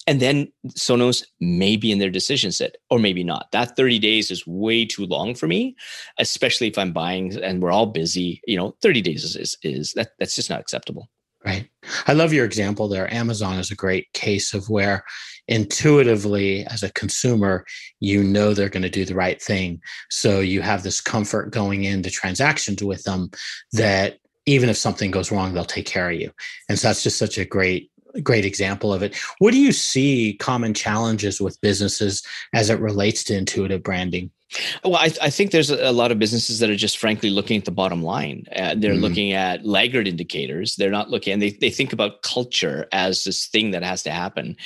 and 0.07 0.19
then 0.19 0.51
Sonos 0.69 1.23
may 1.39 1.75
be 1.75 1.91
in 1.91 1.99
their 1.99 2.09
decision 2.09 2.51
set 2.51 2.75
or 2.89 2.99
maybe 2.99 3.23
not. 3.23 3.51
That 3.51 3.75
30 3.75 3.99
days 3.99 4.31
is 4.31 4.47
way 4.47 4.85
too 4.85 5.05
long 5.05 5.35
for 5.35 5.47
me, 5.47 5.75
especially 6.17 6.67
if 6.67 6.77
I'm 6.77 6.93
buying 6.93 7.35
and 7.41 7.61
we're 7.61 7.71
all 7.71 7.85
busy. 7.85 8.41
You 8.47 8.57
know, 8.57 8.75
30 8.81 9.01
days 9.01 9.23
is, 9.23 9.35
is, 9.35 9.57
is 9.63 9.93
that 9.93 10.11
that's 10.19 10.35
just 10.35 10.49
not 10.49 10.59
acceptable. 10.61 11.09
Right. 11.45 11.69
I 12.05 12.13
love 12.13 12.33
your 12.33 12.43
example 12.43 12.89
there. 12.89 13.13
Amazon 13.13 13.59
is 13.59 13.71
a 13.71 13.75
great 13.75 14.11
case 14.11 14.53
of 14.53 14.69
where 14.69 15.05
intuitively, 15.47 16.65
as 16.65 16.83
a 16.83 16.91
consumer, 16.91 17.65
you 18.01 18.23
know 18.23 18.53
they're 18.53 18.67
going 18.67 18.83
to 18.83 18.89
do 18.89 19.05
the 19.05 19.15
right 19.15 19.41
thing. 19.41 19.81
So 20.09 20.41
you 20.41 20.61
have 20.61 20.83
this 20.83 20.99
comfort 20.99 21.51
going 21.51 21.85
into 21.85 22.09
transactions 22.09 22.83
with 22.83 23.03
them 23.03 23.29
that 23.71 24.17
even 24.45 24.67
if 24.67 24.75
something 24.75 25.11
goes 25.11 25.31
wrong, 25.31 25.53
they'll 25.53 25.63
take 25.63 25.85
care 25.85 26.09
of 26.09 26.19
you. 26.19 26.31
And 26.67 26.77
so 26.77 26.89
that's 26.89 27.03
just 27.03 27.17
such 27.17 27.37
a 27.37 27.45
great 27.45 27.89
great 28.23 28.45
example 28.45 28.93
of 28.93 29.03
it. 29.03 29.15
What 29.39 29.51
do 29.51 29.59
you 29.59 29.71
see 29.71 30.35
common 30.39 30.73
challenges 30.73 31.39
with 31.39 31.61
businesses 31.61 32.23
as 32.53 32.69
it 32.69 32.79
relates 32.79 33.23
to 33.25 33.37
intuitive 33.37 33.83
branding? 33.83 34.31
Well, 34.83 34.95
I, 34.95 35.11
I, 35.21 35.29
think 35.29 35.51
there's 35.51 35.69
a 35.69 35.91
lot 35.91 36.11
of 36.11 36.17
businesses 36.17 36.59
that 36.59 36.71
are 36.71 36.75
just 36.75 36.97
frankly 36.97 37.29
looking 37.29 37.57
at 37.57 37.65
the 37.65 37.71
bottom 37.71 38.01
line. 38.01 38.45
Uh, 38.55 38.73
they're 38.75 38.93
mm-hmm. 38.93 39.01
looking 39.01 39.33
at 39.33 39.63
laggard 39.63 40.07
indicators. 40.07 40.75
They're 40.75 40.89
not 40.89 41.11
looking, 41.11 41.33
and 41.33 41.41
they, 41.41 41.51
they 41.51 41.69
think 41.69 41.93
about 41.93 42.23
culture 42.23 42.87
as 42.91 43.23
this 43.23 43.45
thing 43.45 43.71
that 43.71 43.83
has 43.83 44.01
to 44.03 44.11
happen. 44.11 44.57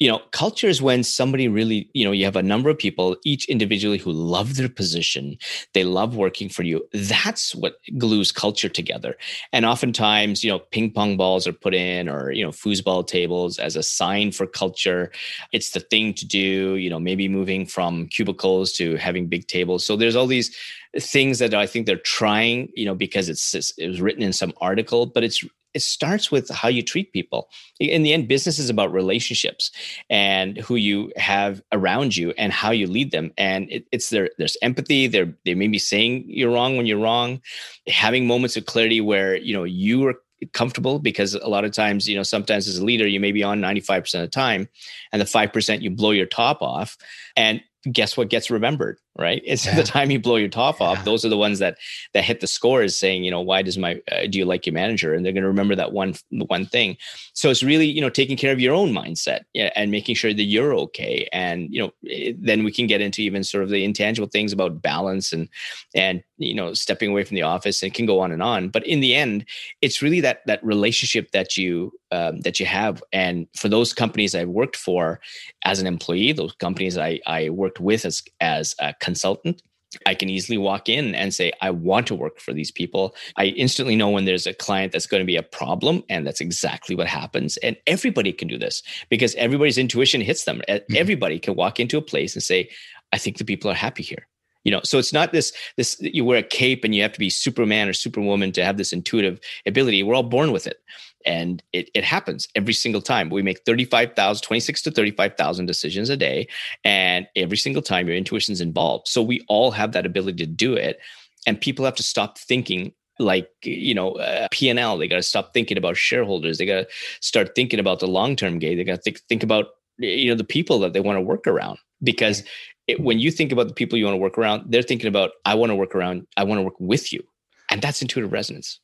You 0.00 0.10
know, 0.10 0.20
culture 0.32 0.66
is 0.66 0.82
when 0.82 1.04
somebody 1.04 1.46
really, 1.46 1.88
you 1.94 2.04
know, 2.04 2.10
you 2.10 2.24
have 2.24 2.34
a 2.34 2.42
number 2.42 2.68
of 2.68 2.78
people, 2.78 3.16
each 3.24 3.48
individually 3.48 3.98
who 3.98 4.10
love 4.10 4.56
their 4.56 4.68
position, 4.68 5.38
they 5.72 5.84
love 5.84 6.16
working 6.16 6.48
for 6.48 6.64
you. 6.64 6.84
That's 6.92 7.54
what 7.54 7.78
glues 7.96 8.32
culture 8.32 8.68
together. 8.68 9.16
And 9.52 9.64
oftentimes, 9.64 10.42
you 10.42 10.50
know, 10.50 10.58
ping 10.58 10.90
pong 10.90 11.16
balls 11.16 11.46
are 11.46 11.52
put 11.52 11.74
in 11.74 12.08
or, 12.08 12.32
you 12.32 12.42
know, 12.42 12.50
foosball 12.50 13.06
tables 13.06 13.58
as 13.58 13.76
a 13.76 13.84
sign 13.84 14.32
for 14.32 14.46
culture. 14.46 15.12
It's 15.52 15.70
the 15.70 15.80
thing 15.80 16.14
to 16.14 16.26
do, 16.26 16.74
you 16.74 16.90
know, 16.90 16.98
maybe 16.98 17.28
moving 17.28 17.66
from 17.66 18.08
cubicles 18.08 18.72
to 18.72 18.96
having 18.96 19.27
big 19.28 19.46
tables. 19.46 19.84
So 19.84 19.96
there's 19.96 20.16
all 20.16 20.26
these 20.26 20.54
things 20.98 21.38
that 21.38 21.54
I 21.54 21.66
think 21.66 21.86
they're 21.86 21.96
trying, 21.96 22.70
you 22.74 22.84
know, 22.84 22.94
because 22.94 23.28
it's 23.28 23.54
it 23.78 23.88
was 23.88 24.00
written 24.00 24.22
in 24.22 24.32
some 24.32 24.52
article, 24.60 25.06
but 25.06 25.24
it's 25.24 25.44
it 25.74 25.82
starts 25.82 26.32
with 26.32 26.48
how 26.50 26.68
you 26.68 26.82
treat 26.82 27.12
people. 27.12 27.48
In 27.78 28.02
the 28.02 28.12
end, 28.12 28.26
business 28.26 28.58
is 28.58 28.70
about 28.70 28.92
relationships 28.92 29.70
and 30.08 30.56
who 30.56 30.76
you 30.76 31.12
have 31.16 31.62
around 31.72 32.16
you 32.16 32.32
and 32.38 32.52
how 32.52 32.70
you 32.70 32.86
lead 32.86 33.10
them. 33.10 33.32
And 33.36 33.70
it, 33.70 33.86
it's 33.92 34.10
there. 34.10 34.30
There's 34.38 34.56
empathy. 34.62 35.06
They're 35.06 35.32
they 35.44 35.54
may 35.54 35.68
be 35.68 35.78
saying 35.78 36.24
you're 36.26 36.52
wrong 36.52 36.76
when 36.76 36.86
you're 36.86 36.98
wrong, 36.98 37.40
having 37.86 38.26
moments 38.26 38.56
of 38.56 38.66
clarity 38.66 39.00
where 39.00 39.36
you 39.36 39.54
know 39.54 39.64
you 39.64 40.06
are 40.08 40.14
comfortable 40.52 40.98
because 40.98 41.34
a 41.34 41.48
lot 41.48 41.64
of 41.64 41.72
times 41.72 42.08
you 42.08 42.16
know 42.16 42.22
sometimes 42.22 42.68
as 42.68 42.78
a 42.78 42.84
leader 42.84 43.06
you 43.06 43.18
may 43.18 43.32
be 43.32 43.42
on 43.42 43.60
95% 43.60 44.14
of 44.14 44.20
the 44.20 44.28
time 44.28 44.68
and 45.10 45.20
the 45.20 45.26
5% 45.26 45.82
you 45.82 45.90
blow 45.90 46.12
your 46.12 46.26
top 46.26 46.62
off 46.62 46.96
and 47.36 47.60
guess 47.90 48.16
what 48.16 48.28
gets 48.28 48.50
remembered 48.50 48.98
right? 49.18 49.42
It's 49.44 49.66
yeah. 49.66 49.74
the 49.74 49.82
time 49.82 50.10
you 50.10 50.20
blow 50.20 50.36
your 50.36 50.48
top 50.48 50.78
yeah. 50.80 50.86
off 50.86 51.04
those 51.04 51.24
are 51.24 51.28
the 51.28 51.36
ones 51.36 51.58
that 51.58 51.78
that 52.14 52.24
hit 52.24 52.40
the 52.40 52.46
scores 52.46 52.96
saying 52.96 53.24
you 53.24 53.30
know 53.30 53.40
why 53.40 53.62
does 53.62 53.76
my 53.76 54.00
uh, 54.12 54.26
do 54.28 54.38
you 54.38 54.44
like 54.44 54.66
your 54.66 54.74
manager? 54.74 55.14
And 55.14 55.24
they're 55.24 55.32
going 55.32 55.42
to 55.42 55.48
remember 55.48 55.74
that 55.74 55.92
one 55.92 56.14
one 56.30 56.66
thing. 56.66 56.96
So 57.32 57.50
it's 57.50 57.62
really 57.62 57.86
you 57.86 58.00
know 58.00 58.10
taking 58.10 58.36
care 58.36 58.52
of 58.52 58.60
your 58.60 58.74
own 58.74 58.92
mindset 58.92 59.40
yeah, 59.54 59.70
and 59.76 59.90
making 59.90 60.14
sure 60.14 60.32
that 60.32 60.42
you're 60.42 60.74
okay. 60.74 61.28
And 61.32 61.72
you 61.72 61.82
know 61.82 61.92
it, 62.02 62.36
then 62.40 62.64
we 62.64 62.72
can 62.72 62.86
get 62.86 63.00
into 63.00 63.22
even 63.22 63.44
sort 63.44 63.64
of 63.64 63.70
the 63.70 63.84
intangible 63.84 64.28
things 64.28 64.52
about 64.52 64.82
balance 64.82 65.32
and 65.32 65.48
and 65.94 66.22
you 66.36 66.54
know 66.54 66.72
stepping 66.72 67.10
away 67.10 67.24
from 67.24 67.34
the 67.34 67.42
office 67.42 67.82
and 67.82 67.92
can 67.92 68.06
go 68.06 68.20
on 68.20 68.32
and 68.32 68.42
on. 68.42 68.68
But 68.68 68.86
in 68.86 69.00
the 69.00 69.14
end 69.14 69.44
it's 69.82 70.02
really 70.02 70.20
that 70.20 70.40
that 70.46 70.64
relationship 70.64 71.32
that 71.32 71.56
you 71.56 71.92
um, 72.10 72.40
that 72.40 72.58
you 72.58 72.66
have. 72.66 73.02
And 73.12 73.46
for 73.56 73.68
those 73.68 73.92
companies 73.92 74.34
i've 74.34 74.48
worked 74.48 74.76
for 74.76 75.20
as 75.64 75.80
an 75.80 75.86
employee 75.86 76.32
those 76.32 76.52
companies 76.54 76.96
i 76.96 77.20
i 77.26 77.48
worked 77.50 77.80
with 77.80 78.04
as 78.04 78.22
as 78.40 78.74
a 78.78 78.94
consultant 79.08 79.62
I 80.06 80.14
can 80.14 80.28
easily 80.28 80.58
walk 80.58 80.88
in 80.88 81.14
and 81.14 81.32
say, 81.32 81.52
I 81.62 81.70
want 81.70 82.06
to 82.08 82.14
work 82.14 82.40
for 82.40 82.52
these 82.52 82.70
people. 82.70 83.14
I 83.36 83.46
instantly 83.46 83.96
know 83.96 84.10
when 84.10 84.26
there's 84.26 84.46
a 84.46 84.52
client 84.52 84.92
that's 84.92 85.06
going 85.06 85.22
to 85.22 85.26
be 85.26 85.36
a 85.36 85.42
problem. 85.42 86.02
And 86.08 86.26
that's 86.26 86.40
exactly 86.40 86.94
what 86.94 87.06
happens. 87.06 87.56
And 87.58 87.76
everybody 87.86 88.32
can 88.32 88.48
do 88.48 88.58
this 88.58 88.82
because 89.08 89.34
everybody's 89.36 89.78
intuition 89.78 90.20
hits 90.20 90.44
them. 90.44 90.60
Mm-hmm. 90.68 90.94
Everybody 90.96 91.38
can 91.38 91.54
walk 91.54 91.80
into 91.80 91.96
a 91.96 92.02
place 92.02 92.34
and 92.34 92.42
say, 92.42 92.68
I 93.12 93.18
think 93.18 93.38
the 93.38 93.44
people 93.44 93.70
are 93.70 93.74
happy 93.74 94.02
here 94.02 94.26
you 94.64 94.72
know 94.72 94.80
so 94.82 94.98
it's 94.98 95.12
not 95.12 95.32
this 95.32 95.52
this 95.76 95.96
you 96.00 96.24
wear 96.24 96.38
a 96.38 96.42
cape 96.42 96.84
and 96.84 96.94
you 96.94 97.00
have 97.00 97.12
to 97.12 97.18
be 97.18 97.30
superman 97.30 97.88
or 97.88 97.92
superwoman 97.92 98.50
to 98.52 98.64
have 98.64 98.76
this 98.76 98.92
intuitive 98.92 99.38
ability 99.66 100.02
we're 100.02 100.16
all 100.16 100.22
born 100.24 100.50
with 100.50 100.66
it 100.66 100.82
and 101.26 101.62
it, 101.72 101.90
it 101.94 102.04
happens 102.04 102.48
every 102.54 102.72
single 102.72 103.02
time. 103.02 103.30
We 103.30 103.42
make 103.42 103.60
35,000 103.64 104.42
26 104.42 104.82
to 104.82 104.90
35,000 104.90 105.66
decisions 105.66 106.08
a 106.08 106.16
day 106.16 106.48
and 106.84 107.26
every 107.36 107.56
single 107.56 107.82
time 107.82 108.06
your 108.06 108.16
intuition's 108.16 108.60
involved. 108.60 109.08
So 109.08 109.22
we 109.22 109.44
all 109.48 109.70
have 109.70 109.92
that 109.92 110.06
ability 110.06 110.44
to 110.44 110.50
do 110.50 110.74
it 110.74 110.98
and 111.46 111.60
people 111.60 111.84
have 111.84 111.96
to 111.96 112.02
stop 112.02 112.38
thinking 112.38 112.92
like 113.20 113.50
you 113.64 113.94
know 113.94 114.12
uh, 114.12 114.46
p&l 114.52 114.96
they 114.96 115.08
got 115.08 115.16
to 115.16 115.22
stop 115.22 115.52
thinking 115.52 115.76
about 115.76 115.96
shareholders. 115.96 116.58
They 116.58 116.66
got 116.66 116.82
to 116.82 116.88
start 117.20 117.54
thinking 117.54 117.80
about 117.80 118.00
the 118.00 118.06
long-term 118.06 118.58
gain 118.58 118.76
they 118.76 118.84
got 118.84 118.96
to 118.96 119.02
think, 119.02 119.20
think 119.28 119.42
about 119.42 119.66
you 119.98 120.30
know 120.30 120.36
the 120.36 120.44
people 120.44 120.78
that 120.80 120.92
they 120.92 121.00
want 121.00 121.16
to 121.16 121.22
work 121.22 121.46
around. 121.46 121.78
Because 122.00 122.44
it, 122.86 123.00
when 123.00 123.18
you 123.18 123.32
think 123.32 123.50
about 123.50 123.66
the 123.66 123.74
people 123.74 123.98
you 123.98 124.04
want 124.04 124.14
to 124.14 124.18
work 124.20 124.38
around 124.38 124.70
they're 124.70 124.82
thinking 124.82 125.08
about 125.08 125.32
i 125.44 125.54
want 125.54 125.70
to 125.70 125.74
work 125.74 125.94
around 125.96 126.26
i 126.36 126.44
want 126.44 126.58
to 126.58 126.62
work 126.62 126.78
with 126.78 127.12
you. 127.12 127.22
And 127.70 127.82
that's 127.82 128.00
intuitive 128.00 128.32
resonance 128.32 128.80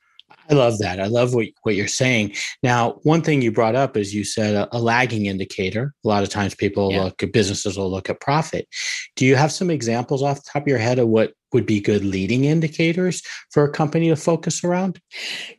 I 0.50 0.54
love 0.54 0.78
that. 0.78 1.00
I 1.00 1.06
love 1.06 1.34
what, 1.34 1.46
what 1.62 1.74
you're 1.74 1.88
saying. 1.88 2.34
Now, 2.62 3.00
one 3.02 3.22
thing 3.22 3.42
you 3.42 3.50
brought 3.50 3.74
up 3.74 3.96
is 3.96 4.14
you 4.14 4.24
said 4.24 4.54
a, 4.54 4.76
a 4.76 4.78
lagging 4.78 5.26
indicator. 5.26 5.94
A 6.04 6.08
lot 6.08 6.22
of 6.22 6.28
times 6.28 6.54
people 6.54 6.92
yeah. 6.92 7.04
look 7.04 7.22
at 7.22 7.32
businesses 7.32 7.78
will 7.78 7.90
look 7.90 8.10
at 8.10 8.20
profit. 8.20 8.68
Do 9.16 9.24
you 9.24 9.36
have 9.36 9.52
some 9.52 9.70
examples 9.70 10.22
off 10.22 10.42
the 10.42 10.50
top 10.52 10.62
of 10.62 10.68
your 10.68 10.78
head 10.78 10.98
of 10.98 11.08
what 11.08 11.32
would 11.54 11.64
be 11.64 11.80
good 11.80 12.04
leading 12.04 12.44
indicators 12.44 13.23
for 13.50 13.64
a 13.64 13.70
company 13.70 14.08
to 14.08 14.16
focus 14.16 14.62
around? 14.64 15.00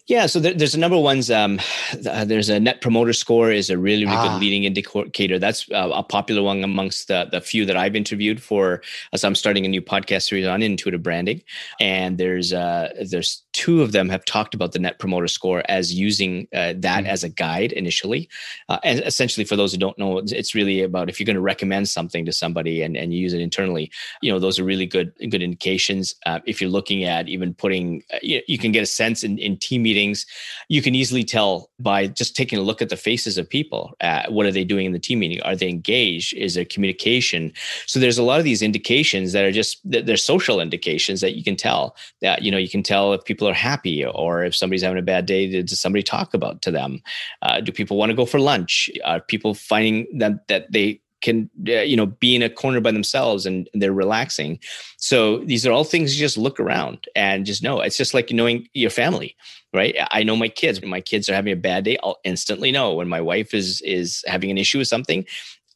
Yeah, 0.08 0.28
so 0.28 0.40
there, 0.40 0.54
there's 0.54 0.76
a 0.76 0.80
number 0.80 0.98
of 0.98 1.04
ones. 1.04 1.32
Um, 1.32 1.60
uh, 2.08 2.26
there's 2.26 2.50
a 2.50 2.60
net 2.60 2.82
promoter 2.82 3.14
score 3.14 3.50
is 3.50 3.70
a 3.70 3.78
really, 3.78 4.06
really 4.06 4.18
ah. 4.18 4.34
good 4.34 4.42
leading 4.42 4.66
indicator. 4.66 5.40
That's 5.40 5.66
uh, 5.72 5.90
a 5.94 6.04
popular 6.04 6.44
one 6.44 6.64
amongst 6.64 7.08
the, 7.08 7.28
the 7.32 7.42
few 7.42 7.66
that 7.66 7.78
I've 7.78 7.96
interviewed 7.96 8.44
for. 8.44 8.84
As 9.14 9.24
I'm 9.24 9.34
starting 9.34 9.66
a 9.66 9.70
new 9.70 9.82
podcast 9.82 10.24
series 10.24 10.46
on 10.46 10.62
intuitive 10.62 11.02
branding, 11.02 11.42
and 11.80 12.18
there's 12.18 12.54
uh, 12.54 12.90
there's 13.10 13.44
two 13.54 13.82
of 13.82 13.94
them 13.94 14.10
have 14.10 14.26
talked 14.26 14.54
about 14.54 14.74
the 14.74 14.80
net 14.80 15.00
promoter 15.00 15.28
score 15.28 15.64
as 15.70 15.94
using 15.94 16.46
uh, 16.54 16.74
that 16.76 17.04
mm-hmm. 17.04 17.08
as 17.08 17.24
a 17.24 17.30
guide 17.30 17.72
initially. 17.72 18.30
Uh, 18.68 18.80
and 18.84 19.00
essentially, 19.00 19.46
for 19.46 19.56
those 19.56 19.72
who 19.72 19.78
don't 19.78 19.98
know, 19.98 20.18
it's 20.18 20.54
really 20.54 20.82
about 20.82 21.10
if 21.10 21.20
you're 21.20 21.26
going 21.26 21.36
to 21.36 21.42
recommend 21.42 21.88
something 21.88 22.26
to 22.26 22.34
somebody 22.34 22.82
and, 22.82 22.98
and 22.98 23.14
you 23.14 23.20
use 23.20 23.34
it 23.34 23.40
internally. 23.40 23.90
You 24.22 24.32
know, 24.32 24.40
those 24.40 24.60
are 24.60 24.66
really 24.66 24.86
good 24.86 25.14
good 25.30 25.42
indications 25.42 25.85
uh, 25.90 26.40
if 26.46 26.62
you're 26.62 26.70
looking 26.70 27.04
at 27.04 27.28
even 27.28 27.54
putting, 27.54 28.04
uh, 28.14 28.18
you, 28.22 28.42
you, 28.48 28.58
can 28.58 28.72
get 28.72 28.84
a 28.84 28.86
sense 28.86 29.24
in, 29.24 29.38
in 29.38 29.58
team 29.58 29.84
meetings. 29.84 30.26
You 30.70 30.82
can 30.82 30.96
easily 30.96 31.24
tell 31.24 31.70
by 31.80 32.08
just 32.08 32.36
taking 32.36 32.60
a 32.60 32.62
look 32.62 32.82
at 32.82 32.90
the 32.90 32.98
faces 32.98 33.38
of 33.38 33.50
people. 33.50 33.96
Uh, 34.02 34.24
what 34.30 34.46
are 34.46 34.52
they 34.52 34.64
doing 34.64 34.86
in 34.86 34.92
the 34.92 35.00
team 35.00 35.20
meeting? 35.20 35.42
Are 35.42 35.56
they 35.56 35.70
engaged? 35.70 36.34
Is 36.34 36.56
there 36.56 36.66
communication? 36.66 37.52
So 37.86 38.00
there's 38.00 38.18
a 38.18 38.24
lot 38.24 38.40
of 38.40 38.46
these 38.46 38.62
indications 38.62 39.32
that 39.34 39.46
are 39.46 39.52
just 39.52 39.80
they're 39.84 40.18
social 40.18 40.60
indications 40.60 41.22
that 41.22 41.36
you 41.36 41.44
can 41.44 41.56
tell. 41.56 41.96
That 42.22 42.42
you 42.42 42.52
know 42.52 42.58
you 42.58 42.70
can 42.70 42.84
tell 42.84 43.14
if 43.14 43.24
people 43.24 43.48
are 43.48 43.54
happy 43.54 44.06
or 44.06 44.44
if 44.44 44.56
somebody's 44.56 44.84
having 44.84 44.98
a 44.98 45.04
bad 45.04 45.26
day. 45.26 45.62
Does 45.62 45.80
somebody 45.80 46.04
talk 46.04 46.34
about 46.34 46.62
to 46.64 46.72
them? 46.72 47.02
Uh, 47.42 47.62
do 47.62 47.72
people 47.72 47.98
want 47.98 48.10
to 48.10 48.16
go 48.16 48.26
for 48.26 48.40
lunch? 48.40 48.90
Are 49.04 49.20
people 49.20 49.54
finding 49.54 50.08
that 50.18 50.48
that 50.48 50.72
they 50.72 51.02
can 51.22 51.50
uh, 51.68 51.82
you 51.82 51.96
know 51.96 52.06
be 52.06 52.36
in 52.36 52.42
a 52.42 52.50
corner 52.50 52.82
by 52.82 52.92
themselves 52.92 53.46
and 53.46 53.70
they're 53.74 53.94
relaxing 53.94 54.60
so 54.98 55.40
these 55.40 55.66
are 55.66 55.72
all 55.72 55.84
things 55.84 56.16
you 56.16 56.26
just 56.26 56.38
look 56.38 56.60
around 56.60 57.08
and 57.16 57.46
just 57.46 57.64
know 57.64 57.82
it's 57.82 57.98
just 57.98 58.14
like 58.14 58.32
knowing 58.32 58.68
your 58.74 58.90
family 58.90 59.36
right 59.74 59.96
i 60.12 60.24
know 60.24 60.36
my 60.36 60.50
kids 60.50 60.82
when 60.82 60.90
my 60.90 61.02
kids 61.02 61.30
are 61.30 61.34
having 61.34 61.54
a 61.54 61.58
bad 61.58 61.84
day 61.84 61.98
i'll 62.04 62.20
instantly 62.24 62.72
know 62.72 62.94
when 62.94 63.08
my 63.08 63.22
wife 63.22 63.54
is 63.54 63.82
is 63.82 64.24
having 64.28 64.52
an 64.52 64.58
issue 64.58 64.78
with 64.78 64.88
something 64.88 65.26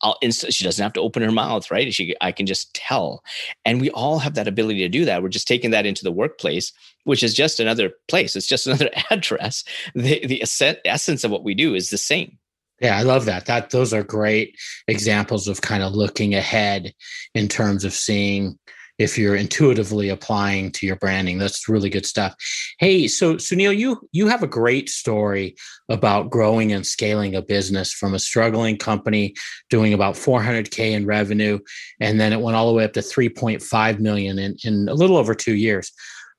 I'll 0.02 0.18
inst- 0.22 0.52
she 0.54 0.64
doesn't 0.64 0.82
have 0.82 0.94
to 0.94 1.02
open 1.02 1.24
her 1.24 1.32
mouth, 1.32 1.70
right? 1.72 1.94
She, 1.94 2.16
I 2.22 2.32
can 2.32 2.46
just 2.46 2.74
tell. 2.74 3.24
And 3.66 3.82
we 3.82 3.90
all 3.92 4.20
have 4.20 4.36
that 4.36 4.48
ability 4.48 4.80
to 4.80 4.90
do 4.90 5.06
that. 5.06 5.22
We're 5.22 5.30
just 5.30 5.48
taking 5.48 5.72
that 5.72 5.86
into 5.86 6.04
the 6.04 6.12
workplace, 6.12 6.72
which 7.04 7.22
is 7.22 7.34
just 7.34 7.60
another 7.60 7.92
place. 8.08 8.36
It's 8.36 8.48
just 8.48 8.68
another 8.68 8.90
address. 9.12 9.64
The, 9.96 10.26
the 10.26 10.42
essence 10.86 11.24
of 11.24 11.32
what 11.32 11.44
we 11.44 11.54
do 11.54 11.76
is 11.76 11.90
the 11.90 11.98
same. 11.98 12.38
Yeah, 12.82 12.98
I 12.98 13.02
love 13.02 13.26
that. 13.26 13.46
That 13.46 13.72
those 13.72 13.94
are 13.94 14.04
great 14.04 14.58
examples 14.88 15.48
of 15.48 15.62
kind 15.62 15.84
of 15.84 15.94
looking 15.94 16.36
ahead 16.36 16.94
in 17.34 17.48
terms 17.48 17.84
of 17.84 17.94
seeing 17.94 18.58
if 19.00 19.18
you're 19.18 19.36
intuitively 19.36 20.10
applying 20.10 20.72
to 20.74 20.86
your 20.86 20.98
branding. 20.98 21.38
That's 21.40 21.70
really 21.70 21.90
good 21.90 22.06
stuff. 22.06 22.36
Hey, 22.80 23.08
so 23.08 23.36
Sunil, 23.36 23.76
you 23.76 24.08
you 24.12 24.28
have 24.28 24.44
a 24.44 24.48
great 24.48 24.90
story 24.90 25.56
about 25.90 26.30
growing 26.30 26.72
and 26.74 26.86
scaling 26.86 27.34
a 27.34 27.42
business 27.42 27.92
from 27.92 28.14
a 28.14 28.20
struggling 28.20 28.78
company 28.78 29.34
doing 29.70 29.94
about 29.94 30.16
400k 30.16 30.92
in 30.92 31.06
revenue, 31.06 31.60
and 32.00 32.20
then 32.20 32.34
it 32.34 32.42
went 32.42 32.58
all 32.58 32.68
the 32.68 32.74
way 32.74 32.84
up 32.84 32.94
to 32.94 33.00
3.5 33.00 34.00
million 34.00 34.38
in, 34.38 34.56
in 34.64 34.88
a 34.90 34.94
little 34.94 35.18
over 35.18 35.34
two 35.34 35.56
years. 35.56 35.92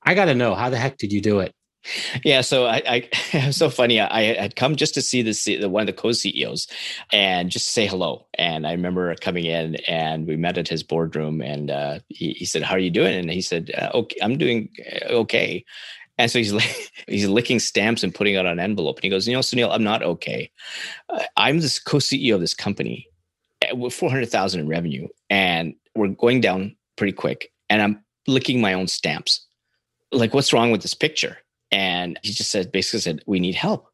I 0.05 0.15
got 0.15 0.27
to 0.27 0.35
know 0.35 0.55
how 0.55 0.71
the 0.71 0.79
heck 0.79 0.99
did 0.99 1.13
you 1.13 1.21
do 1.21 1.41
it? 1.41 1.55
Yeah, 2.25 2.43
so 2.43 2.67
I, 2.67 3.09
I 3.33 3.51
so 3.51 3.71
funny. 3.71 4.01
I 4.01 4.35
had 4.35 4.57
come 4.57 4.77
just 4.77 4.95
to 4.95 5.03
see 5.03 5.23
this 5.23 5.45
the 5.45 5.69
one 5.69 5.83
of 5.83 5.87
the 5.87 5.93
co-CEOs 5.93 6.69
and 7.13 7.51
just 7.51 7.69
say 7.69 7.87
hello. 7.87 8.27
And 8.35 8.67
I 8.67 8.73
remember 8.73 9.15
coming 9.17 9.47
in 9.47 9.77
and 9.89 10.27
we 10.27 10.37
met 10.37 10.59
at 10.59 10.69
his 10.69 10.83
boardroom 10.83 11.41
and 11.41 11.71
uh, 11.71 12.01
he, 12.09 12.33
he, 12.33 12.45
said, 12.45 12.63
"How 12.63 12.75
are 12.75 12.81
you 12.81 12.91
doing?" 12.91 13.15
And 13.19 13.31
he 13.31 13.41
said, 13.41 13.71
uh, 13.77 13.91
"Okay, 13.95 14.17
I'm 14.23 14.37
doing 14.37 14.69
uh, 14.93 15.15
okay." 15.15 15.65
And 16.19 16.31
so 16.31 16.39
he's 16.39 16.53
he's 17.07 17.27
licking 17.27 17.59
stamps 17.59 18.03
and 18.03 18.15
putting 18.15 18.37
out 18.37 18.47
an 18.47 18.61
envelope. 18.61 18.97
And 18.97 19.05
he 19.05 19.11
goes, 19.11 19.27
"You 19.27 19.35
know, 19.35 19.41
Sunil, 19.41 19.73
I'm 19.73 19.85
not 19.85 20.03
okay. 20.03 20.51
Uh, 21.09 21.25
I'm 21.37 21.61
this 21.61 21.79
co-CEO 21.79 22.35
of 22.35 22.41
this 22.41 22.55
company 22.55 23.07
uh, 23.71 23.75
with 23.77 23.95
400,000 23.95 24.61
in 24.61 24.69
revenue, 24.69 25.09
and 25.31 25.75
we're 25.95 26.09
going 26.09 26.41
down 26.41 26.77
pretty 26.97 27.13
quick. 27.13 27.51
And 27.71 27.81
I'm 27.81 28.05
licking 28.27 28.61
my 28.61 28.75
own 28.75 28.87
stamps. 28.87 29.47
Like, 30.13 30.35
what's 30.35 30.53
wrong 30.53 30.71
with 30.71 30.83
this 30.83 30.95
picture?" 30.95 31.39
And 31.73 32.19
he 32.23 32.33
just 32.33 32.51
said, 32.51 32.73
basically 32.73 33.01
said, 33.01 33.23
we 33.27 33.41
need 33.41 33.55
help. 33.55 33.91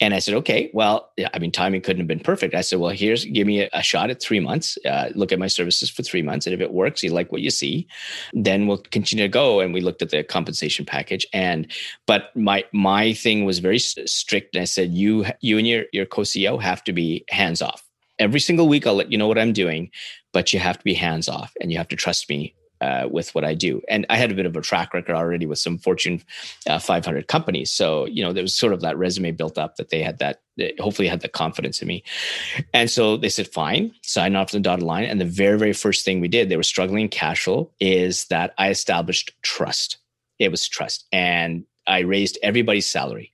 And 0.00 0.12
I 0.12 0.18
said, 0.18 0.34
okay, 0.34 0.70
well, 0.74 1.10
I 1.32 1.38
mean, 1.38 1.50
timing 1.50 1.80
couldn't 1.80 2.00
have 2.00 2.06
been 2.06 2.20
perfect. 2.20 2.54
I 2.54 2.60
said, 2.60 2.78
well, 2.78 2.90
here's, 2.90 3.24
give 3.24 3.46
me 3.46 3.62
a, 3.62 3.70
a 3.72 3.82
shot 3.82 4.10
at 4.10 4.20
three 4.20 4.40
months, 4.40 4.76
uh, 4.84 5.08
look 5.14 5.32
at 5.32 5.38
my 5.38 5.46
services 5.46 5.88
for 5.88 6.02
three 6.02 6.20
months. 6.20 6.46
And 6.46 6.52
if 6.52 6.60
it 6.60 6.72
works, 6.72 7.02
you 7.02 7.10
like 7.10 7.32
what 7.32 7.40
you 7.40 7.48
see, 7.48 7.88
then 8.34 8.66
we'll 8.66 8.78
continue 8.78 9.24
to 9.24 9.28
go. 9.28 9.60
And 9.60 9.72
we 9.72 9.80
looked 9.80 10.02
at 10.02 10.10
the 10.10 10.22
compensation 10.22 10.84
package. 10.84 11.26
And, 11.32 11.72
but 12.06 12.36
my, 12.36 12.64
my 12.72 13.14
thing 13.14 13.46
was 13.46 13.58
very 13.58 13.78
strict. 13.78 14.54
And 14.54 14.62
I 14.62 14.66
said, 14.66 14.92
you, 14.92 15.24
you 15.40 15.56
and 15.56 15.66
your, 15.66 15.84
your 15.92 16.04
co-CEO 16.04 16.60
have 16.60 16.84
to 16.84 16.92
be 16.92 17.24
hands 17.30 17.62
off. 17.62 17.82
Every 18.18 18.40
single 18.40 18.68
week, 18.68 18.86
I'll 18.86 18.94
let 18.94 19.12
you 19.12 19.18
know 19.18 19.28
what 19.28 19.38
I'm 19.38 19.52
doing, 19.52 19.90
but 20.32 20.52
you 20.52 20.58
have 20.58 20.78
to 20.78 20.84
be 20.84 20.94
hands 20.94 21.28
off 21.28 21.54
and 21.60 21.72
you 21.72 21.78
have 21.78 21.88
to 21.88 21.96
trust 21.96 22.28
me 22.28 22.54
uh, 22.80 23.08
with 23.10 23.34
what 23.34 23.44
I 23.44 23.54
do. 23.54 23.82
And 23.88 24.06
I 24.10 24.16
had 24.16 24.30
a 24.30 24.34
bit 24.34 24.46
of 24.46 24.56
a 24.56 24.60
track 24.60 24.94
record 24.94 25.14
already 25.14 25.46
with 25.46 25.58
some 25.58 25.78
Fortune 25.78 26.22
uh, 26.68 26.78
500 26.78 27.28
companies. 27.28 27.70
So, 27.70 28.06
you 28.06 28.22
know, 28.22 28.32
there 28.32 28.42
was 28.42 28.54
sort 28.54 28.72
of 28.72 28.80
that 28.82 28.98
resume 28.98 29.32
built 29.32 29.58
up 29.58 29.76
that 29.76 29.90
they 29.90 30.02
had 30.02 30.18
that, 30.18 30.42
they 30.56 30.74
hopefully 30.78 31.08
had 31.08 31.20
the 31.20 31.28
confidence 31.28 31.82
in 31.82 31.88
me. 31.88 32.04
And 32.74 32.90
so 32.90 33.16
they 33.16 33.28
said, 33.28 33.48
fine, 33.48 33.92
sign 34.02 34.36
off 34.36 34.50
the 34.50 34.60
dotted 34.60 34.84
line. 34.84 35.04
And 35.04 35.20
the 35.20 35.24
very, 35.24 35.58
very 35.58 35.72
first 35.72 36.04
thing 36.04 36.20
we 36.20 36.28
did, 36.28 36.48
they 36.48 36.56
were 36.56 36.62
struggling 36.62 37.08
cash 37.08 37.44
flow, 37.44 37.70
is 37.80 38.26
that 38.26 38.54
I 38.58 38.70
established 38.70 39.32
trust. 39.42 39.98
It 40.38 40.50
was 40.50 40.68
trust. 40.68 41.06
And 41.12 41.64
I 41.86 42.00
raised 42.00 42.38
everybody's 42.42 42.86
salary 42.86 43.32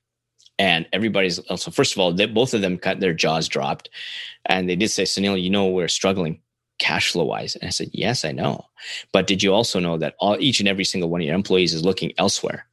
And 0.58 0.86
everybody's 0.92 1.38
also, 1.40 1.70
first 1.70 1.92
of 1.92 1.98
all, 1.98 2.12
they, 2.12 2.26
both 2.26 2.54
of 2.54 2.60
them 2.60 2.78
cut 2.78 3.00
their 3.00 3.14
jaws 3.14 3.48
dropped. 3.48 3.88
And 4.46 4.68
they 4.68 4.76
did 4.76 4.90
say, 4.90 5.04
Sunil, 5.04 5.42
you 5.42 5.50
know, 5.50 5.66
we're 5.68 5.88
struggling 5.88 6.40
cash 6.82 7.12
flow 7.12 7.24
wise. 7.24 7.54
And 7.56 7.66
I 7.66 7.70
said, 7.70 7.90
yes, 7.92 8.24
I 8.24 8.32
know. 8.32 8.66
But 9.12 9.26
did 9.26 9.42
you 9.42 9.54
also 9.54 9.78
know 9.78 9.96
that 9.98 10.14
all, 10.18 10.36
each 10.40 10.58
and 10.60 10.68
every 10.68 10.84
single 10.84 11.08
one 11.08 11.20
of 11.20 11.26
your 11.26 11.36
employees 11.36 11.72
is 11.72 11.84
looking 11.84 12.12
elsewhere? 12.18 12.66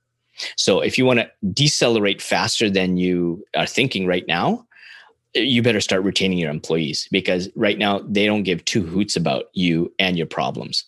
So 0.57 0.81
if 0.81 0.97
you 0.97 1.05
want 1.05 1.19
to 1.19 1.31
decelerate 1.53 2.21
faster 2.21 2.69
than 2.69 2.97
you 2.97 3.43
are 3.55 3.67
thinking 3.67 4.07
right 4.07 4.25
now, 4.27 4.65
you 5.35 5.61
better 5.61 5.81
start 5.81 6.03
retaining 6.03 6.39
your 6.39 6.49
employees 6.49 7.07
because 7.11 7.49
right 7.55 7.77
now 7.77 7.99
they 7.99 8.25
don't 8.25 8.43
give 8.43 8.65
two 8.65 8.83
hoots 8.83 9.15
about 9.15 9.45
you 9.53 9.93
and 9.99 10.17
your 10.17 10.27
problems. 10.27 10.85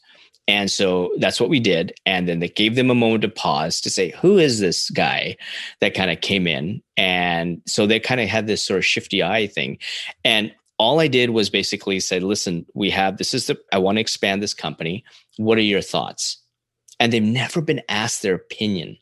And 0.47 0.71
so 0.71 1.13
that's 1.19 1.39
what 1.39 1.49
we 1.49 1.59
did. 1.59 1.93
And 2.05 2.27
then 2.27 2.39
they 2.39 2.49
gave 2.49 2.75
them 2.75 2.89
a 2.89 2.95
moment 2.95 3.21
to 3.21 3.29
pause 3.29 3.79
to 3.81 3.89
say, 3.89 4.09
who 4.19 4.39
is 4.39 4.59
this 4.59 4.89
guy 4.89 5.37
that 5.79 5.93
kind 5.93 6.09
of 6.09 6.21
came 6.21 6.47
in? 6.47 6.81
And 6.97 7.61
so 7.67 7.85
they 7.85 7.99
kind 7.99 8.19
of 8.19 8.27
had 8.27 8.47
this 8.47 8.65
sort 8.65 8.79
of 8.79 8.85
shifty 8.85 9.21
eye 9.21 9.47
thing. 9.47 9.77
And 10.25 10.51
all 10.81 10.99
I 10.99 11.07
did 11.07 11.29
was 11.29 11.51
basically 11.51 11.99
say, 11.99 12.19
listen, 12.19 12.65
we 12.73 12.89
have 12.89 13.17
this 13.17 13.35
is 13.35 13.45
the, 13.45 13.55
I 13.71 13.77
want 13.77 13.97
to 13.97 14.01
expand 14.01 14.41
this 14.41 14.55
company. 14.55 15.03
What 15.37 15.59
are 15.59 15.61
your 15.61 15.79
thoughts? 15.79 16.41
And 16.99 17.13
they've 17.13 17.21
never 17.21 17.61
been 17.61 17.83
asked 17.87 18.23
their 18.23 18.33
opinion. 18.33 18.97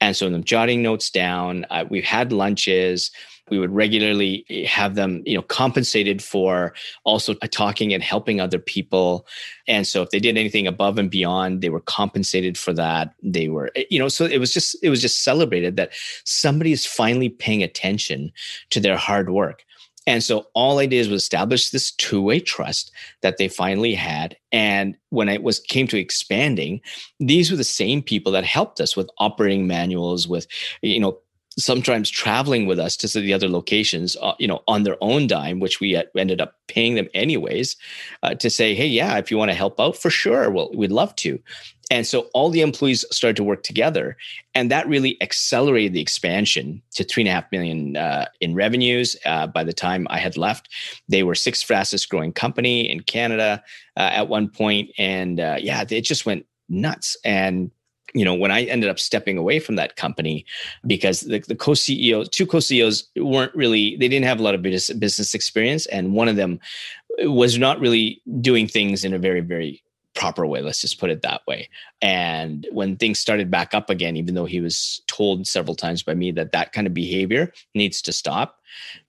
And 0.00 0.16
so 0.16 0.26
I'm 0.26 0.42
jotting 0.42 0.80
notes 0.80 1.10
down. 1.10 1.66
Uh, 1.68 1.84
we've 1.90 2.02
had 2.02 2.32
lunches 2.32 3.10
we 3.50 3.58
would 3.58 3.70
regularly 3.70 4.44
have 4.66 4.94
them 4.94 5.22
you 5.24 5.34
know 5.34 5.42
compensated 5.42 6.22
for 6.22 6.74
also 7.04 7.34
talking 7.34 7.94
and 7.94 8.02
helping 8.02 8.40
other 8.40 8.58
people 8.58 9.26
and 9.66 9.86
so 9.86 10.02
if 10.02 10.10
they 10.10 10.18
did 10.18 10.36
anything 10.36 10.66
above 10.66 10.98
and 10.98 11.10
beyond 11.10 11.62
they 11.62 11.70
were 11.70 11.80
compensated 11.80 12.58
for 12.58 12.74
that 12.74 13.14
they 13.22 13.48
were 13.48 13.70
eh, 13.74 13.84
you 13.90 13.98
know 13.98 14.08
so 14.08 14.26
it 14.26 14.38
was 14.38 14.52
just 14.52 14.76
it 14.82 14.90
was 14.90 15.00
just 15.00 15.24
celebrated 15.24 15.76
that 15.76 15.92
somebody 16.24 16.72
is 16.72 16.84
finally 16.84 17.30
paying 17.30 17.62
attention 17.62 18.30
to 18.68 18.80
their 18.80 18.98
hard 18.98 19.30
work 19.30 19.64
and 20.08 20.24
so 20.24 20.46
all 20.54 20.78
I 20.78 20.86
did 20.86 21.10
was 21.10 21.22
establish 21.22 21.68
this 21.68 21.90
two-way 21.92 22.40
trust 22.40 22.90
that 23.20 23.36
they 23.36 23.46
finally 23.46 23.92
had. 23.92 24.38
And 24.50 24.96
when 25.10 25.28
it 25.28 25.42
was 25.42 25.60
came 25.60 25.86
to 25.88 25.98
expanding, 25.98 26.80
these 27.20 27.50
were 27.50 27.58
the 27.58 27.62
same 27.62 28.00
people 28.00 28.32
that 28.32 28.44
helped 28.44 28.80
us 28.80 28.96
with 28.96 29.10
operating 29.18 29.66
manuals, 29.66 30.26
with 30.26 30.46
you 30.80 30.98
know 30.98 31.18
sometimes 31.58 32.08
traveling 32.08 32.66
with 32.66 32.78
us 32.78 32.96
to 32.96 33.20
the 33.20 33.34
other 33.34 33.48
locations, 33.48 34.16
uh, 34.22 34.32
you 34.38 34.48
know, 34.48 34.62
on 34.66 34.84
their 34.84 34.96
own 35.02 35.26
dime, 35.26 35.60
which 35.60 35.78
we 35.78 36.00
ended 36.16 36.40
up 36.40 36.54
paying 36.68 36.94
them 36.94 37.08
anyways, 37.12 37.76
uh, 38.22 38.34
to 38.36 38.48
say, 38.48 38.74
hey, 38.74 38.86
yeah, 38.86 39.18
if 39.18 39.30
you 39.30 39.36
want 39.36 39.50
to 39.50 39.56
help 39.56 39.78
out, 39.78 39.96
for 39.96 40.08
sure, 40.08 40.50
well, 40.50 40.70
we'd 40.72 40.92
love 40.92 41.14
to. 41.16 41.38
And 41.90 42.06
so 42.06 42.28
all 42.34 42.50
the 42.50 42.60
employees 42.60 43.04
started 43.10 43.36
to 43.36 43.44
work 43.44 43.62
together, 43.62 44.16
and 44.54 44.70
that 44.70 44.86
really 44.88 45.20
accelerated 45.22 45.94
the 45.94 46.00
expansion 46.00 46.82
to 46.92 47.04
three 47.04 47.22
and 47.22 47.28
a 47.28 47.32
half 47.32 47.50
million 47.50 47.96
uh, 47.96 48.26
in 48.40 48.54
revenues. 48.54 49.16
Uh, 49.24 49.46
by 49.46 49.64
the 49.64 49.72
time 49.72 50.06
I 50.10 50.18
had 50.18 50.36
left, 50.36 50.68
they 51.08 51.22
were 51.22 51.34
sixth 51.34 51.64
fastest 51.64 52.08
growing 52.10 52.32
company 52.32 52.90
in 52.90 53.00
Canada 53.00 53.62
uh, 53.96 54.10
at 54.12 54.28
one 54.28 54.48
point, 54.48 54.90
and 54.98 55.40
uh, 55.40 55.56
yeah, 55.58 55.84
it 55.88 56.02
just 56.02 56.26
went 56.26 56.44
nuts. 56.68 57.16
And 57.24 57.70
you 58.14 58.24
know, 58.24 58.34
when 58.34 58.50
I 58.50 58.62
ended 58.64 58.88
up 58.88 58.98
stepping 58.98 59.36
away 59.36 59.58
from 59.58 59.76
that 59.76 59.96
company 59.96 60.46
because 60.86 61.20
the, 61.20 61.40
the 61.40 61.54
co-CEOs, 61.54 62.30
two 62.30 62.46
co-CEOs 62.46 63.08
weren't 63.16 63.54
really, 63.54 63.96
they 63.96 64.08
didn't 64.08 64.24
have 64.24 64.40
a 64.40 64.42
lot 64.42 64.54
of 64.54 64.62
business, 64.62 64.96
business 64.98 65.34
experience. 65.34 65.84
And 65.86 66.14
one 66.14 66.26
of 66.28 66.36
them 66.36 66.58
was 67.18 67.58
not 67.58 67.78
really 67.80 68.22
doing 68.40 68.66
things 68.66 69.04
in 69.04 69.12
a 69.12 69.18
very, 69.18 69.40
very 69.40 69.82
proper 70.18 70.44
way. 70.44 70.60
Let's 70.60 70.80
just 70.80 70.98
put 70.98 71.10
it 71.10 71.22
that 71.22 71.42
way. 71.46 71.68
And 72.02 72.66
when 72.72 72.96
things 72.96 73.20
started 73.20 73.50
back 73.50 73.72
up 73.72 73.88
again, 73.88 74.16
even 74.16 74.34
though 74.34 74.46
he 74.46 74.60
was 74.60 75.00
told 75.06 75.46
several 75.46 75.76
times 75.76 76.02
by 76.02 76.14
me 76.14 76.32
that 76.32 76.50
that 76.52 76.72
kind 76.72 76.86
of 76.86 76.92
behavior 76.92 77.52
needs 77.74 78.02
to 78.02 78.12
stop. 78.12 78.60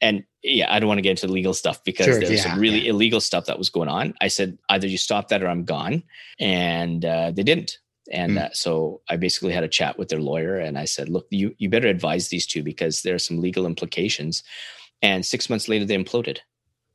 And 0.01 0.23
yeah, 0.43 0.71
I 0.71 0.79
don't 0.79 0.87
want 0.87 0.99
to 0.99 1.01
get 1.01 1.11
into 1.11 1.25
the 1.25 1.33
legal 1.33 1.55
stuff 1.55 1.83
because 1.83 2.05
sure, 2.05 2.19
there 2.19 2.29
was 2.29 2.45
yeah, 2.45 2.51
some 2.51 2.59
really 2.59 2.81
yeah. 2.81 2.91
illegal 2.91 3.19
stuff 3.19 3.45
that 3.45 3.57
was 3.57 3.69
going 3.69 3.89
on. 3.89 4.13
I 4.21 4.27
said, 4.27 4.57
either 4.69 4.87
you 4.87 4.99
stop 4.99 5.29
that 5.29 5.41
or 5.41 5.47
I'm 5.47 5.65
gone. 5.65 6.03
And 6.39 7.03
uh, 7.03 7.31
they 7.31 7.43
didn't. 7.43 7.79
And 8.11 8.37
mm. 8.37 8.45
uh, 8.45 8.49
so 8.53 9.01
I 9.09 9.17
basically 9.17 9.53
had 9.53 9.63
a 9.63 9.67
chat 9.67 9.97
with 9.97 10.09
their 10.09 10.21
lawyer 10.21 10.57
and 10.57 10.77
I 10.77 10.85
said, 10.85 11.09
look, 11.09 11.25
you, 11.31 11.55
you 11.57 11.69
better 11.69 11.87
advise 11.87 12.27
these 12.27 12.45
two 12.45 12.61
because 12.61 13.01
there 13.01 13.15
are 13.15 13.19
some 13.19 13.39
legal 13.39 13.65
implications. 13.65 14.43
And 15.01 15.25
six 15.25 15.49
months 15.49 15.67
later, 15.67 15.86
they 15.86 15.97
imploded. 15.97 16.39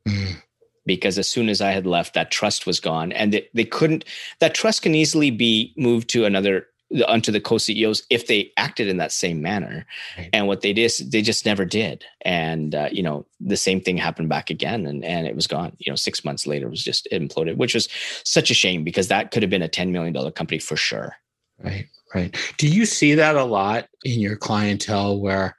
Mm. 0.07 0.41
Because 0.85 1.17
as 1.17 1.29
soon 1.29 1.49
as 1.49 1.61
I 1.61 1.71
had 1.71 1.87
left, 1.87 2.13
that 2.13 2.31
trust 2.31 2.67
was 2.67 2.79
gone. 2.79 3.11
And 3.11 3.33
they, 3.33 3.47
they 3.53 3.65
couldn't, 3.65 4.05
that 4.39 4.53
trust 4.53 4.81
can 4.81 4.93
easily 4.93 5.31
be 5.31 5.73
moved 5.77 6.09
to 6.09 6.25
another 6.25 6.67
onto 7.07 7.31
the 7.31 7.41
co-CEOs 7.41 8.03
if 8.09 8.27
they 8.27 8.51
acted 8.57 8.87
in 8.87 8.97
that 8.97 9.11
same 9.11 9.41
manner. 9.41 9.85
Right. 10.17 10.29
And 10.33 10.47
what 10.47 10.61
they 10.61 10.73
did, 10.73 10.91
they 11.07 11.21
just 11.21 11.45
never 11.45 11.65
did. 11.65 12.05
And 12.21 12.75
uh, 12.75 12.89
you 12.91 13.01
know, 13.01 13.25
the 13.39 13.57
same 13.57 13.81
thing 13.81 13.97
happened 13.97 14.29
back 14.29 14.49
again, 14.49 14.85
and 14.85 15.03
and 15.03 15.27
it 15.27 15.35
was 15.35 15.47
gone. 15.47 15.75
You 15.79 15.91
know, 15.91 15.95
six 15.95 16.23
months 16.23 16.45
later, 16.45 16.67
it 16.67 16.71
was 16.71 16.83
just 16.83 17.07
imploded, 17.11 17.57
which 17.57 17.73
was 17.73 17.89
such 18.23 18.51
a 18.51 18.53
shame 18.53 18.83
because 18.83 19.07
that 19.07 19.31
could 19.31 19.43
have 19.43 19.49
been 19.49 19.61
a 19.61 19.67
ten 19.67 19.91
million 19.91 20.13
dollar 20.13 20.31
company 20.31 20.59
for 20.59 20.77
sure. 20.77 21.15
Right, 21.63 21.87
right. 22.13 22.35
Do 22.57 22.67
you 22.67 22.85
see 22.85 23.15
that 23.15 23.35
a 23.35 23.43
lot 23.43 23.87
in 24.03 24.19
your 24.19 24.35
clientele 24.35 25.19
where 25.19 25.55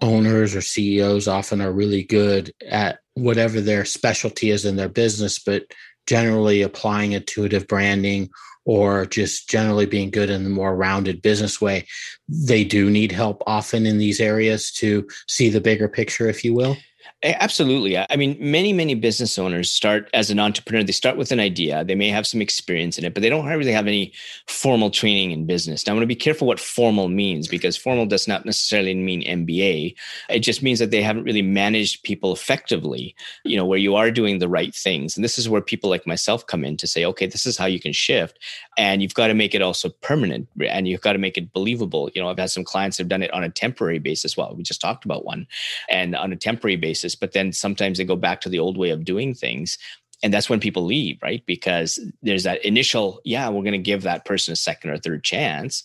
owners 0.00 0.54
or 0.54 0.60
CEOs 0.60 1.28
often 1.28 1.60
are 1.60 1.72
really 1.72 2.04
good 2.04 2.52
at 2.68 3.00
whatever 3.14 3.60
their 3.60 3.84
specialty 3.84 4.50
is 4.50 4.64
in 4.64 4.76
their 4.76 4.88
business, 4.88 5.38
but 5.38 5.64
generally 6.06 6.62
applying 6.62 7.12
intuitive 7.12 7.66
branding 7.66 8.28
or 8.66 9.04
just 9.06 9.48
generally 9.48 9.86
being 9.86 10.10
good 10.10 10.30
in 10.30 10.42
the 10.44 10.50
more 10.50 10.74
rounded 10.74 11.22
business 11.22 11.60
way, 11.60 11.86
they 12.28 12.64
do 12.64 12.90
need 12.90 13.12
help 13.12 13.42
often 13.46 13.86
in 13.86 13.98
these 13.98 14.20
areas 14.20 14.72
to 14.72 15.06
see 15.28 15.50
the 15.50 15.60
bigger 15.60 15.88
picture, 15.88 16.28
if 16.28 16.44
you 16.44 16.54
will. 16.54 16.76
Absolutely. 17.22 17.96
I 17.96 18.16
mean, 18.16 18.36
many, 18.38 18.74
many 18.74 18.94
business 18.94 19.38
owners 19.38 19.70
start 19.70 20.10
as 20.12 20.30
an 20.30 20.38
entrepreneur. 20.38 20.84
They 20.84 20.92
start 20.92 21.16
with 21.16 21.32
an 21.32 21.40
idea. 21.40 21.82
They 21.82 21.94
may 21.94 22.08
have 22.08 22.26
some 22.26 22.42
experience 22.42 22.98
in 22.98 23.04
it, 23.04 23.14
but 23.14 23.22
they 23.22 23.30
don't 23.30 23.46
really 23.46 23.72
have 23.72 23.86
any 23.86 24.12
formal 24.46 24.90
training 24.90 25.30
in 25.30 25.46
business. 25.46 25.86
Now, 25.86 25.92
I 25.92 25.94
want 25.94 26.02
to 26.02 26.06
be 26.06 26.14
careful 26.14 26.46
what 26.46 26.60
formal 26.60 27.08
means 27.08 27.48
because 27.48 27.78
formal 27.78 28.04
does 28.04 28.28
not 28.28 28.44
necessarily 28.44 28.94
mean 28.94 29.22
MBA. 29.22 29.94
It 30.28 30.40
just 30.40 30.62
means 30.62 30.78
that 30.80 30.90
they 30.90 31.02
haven't 31.02 31.24
really 31.24 31.42
managed 31.42 32.02
people 32.02 32.32
effectively, 32.32 33.14
you 33.42 33.56
know, 33.56 33.64
where 33.64 33.78
you 33.78 33.96
are 33.96 34.10
doing 34.10 34.38
the 34.38 34.48
right 34.48 34.74
things. 34.74 35.16
And 35.16 35.24
this 35.24 35.38
is 35.38 35.48
where 35.48 35.62
people 35.62 35.88
like 35.88 36.06
myself 36.06 36.46
come 36.46 36.64
in 36.64 36.76
to 36.76 36.86
say, 36.86 37.06
okay, 37.06 37.26
this 37.26 37.46
is 37.46 37.56
how 37.56 37.66
you 37.66 37.80
can 37.80 37.92
shift. 37.92 38.38
And 38.76 39.00
you've 39.00 39.14
got 39.14 39.28
to 39.28 39.34
make 39.34 39.54
it 39.54 39.62
also 39.62 39.88
permanent 40.02 40.46
and 40.60 40.86
you've 40.86 41.00
got 41.00 41.14
to 41.14 41.18
make 41.18 41.38
it 41.38 41.54
believable. 41.54 42.10
You 42.14 42.20
know, 42.20 42.28
I've 42.28 42.38
had 42.38 42.50
some 42.50 42.64
clients 42.64 42.98
have 42.98 43.08
done 43.08 43.22
it 43.22 43.32
on 43.32 43.44
a 43.44 43.50
temporary 43.50 43.98
basis. 43.98 44.36
Well, 44.36 44.54
we 44.54 44.62
just 44.62 44.80
talked 44.80 45.06
about 45.06 45.24
one 45.24 45.46
and 45.88 46.14
on 46.14 46.32
a 46.32 46.36
temporary 46.36 46.76
basis 46.76 46.93
but 47.20 47.32
then 47.32 47.52
sometimes 47.52 47.98
they 47.98 48.04
go 48.04 48.16
back 48.16 48.40
to 48.42 48.48
the 48.48 48.58
old 48.58 48.76
way 48.76 48.90
of 48.90 49.04
doing 49.04 49.34
things. 49.34 49.78
And 50.22 50.32
that's 50.32 50.48
when 50.48 50.60
people 50.60 50.84
leave 50.84 51.18
right? 51.22 51.44
Because 51.46 51.98
there's 52.22 52.44
that 52.44 52.64
initial 52.64 53.20
yeah 53.24 53.48
we're 53.48 53.62
going 53.62 53.72
to 53.72 53.78
give 53.78 54.02
that 54.02 54.24
person 54.24 54.52
a 54.52 54.56
second 54.56 54.90
or 54.90 54.98
third 54.98 55.24
chance 55.24 55.82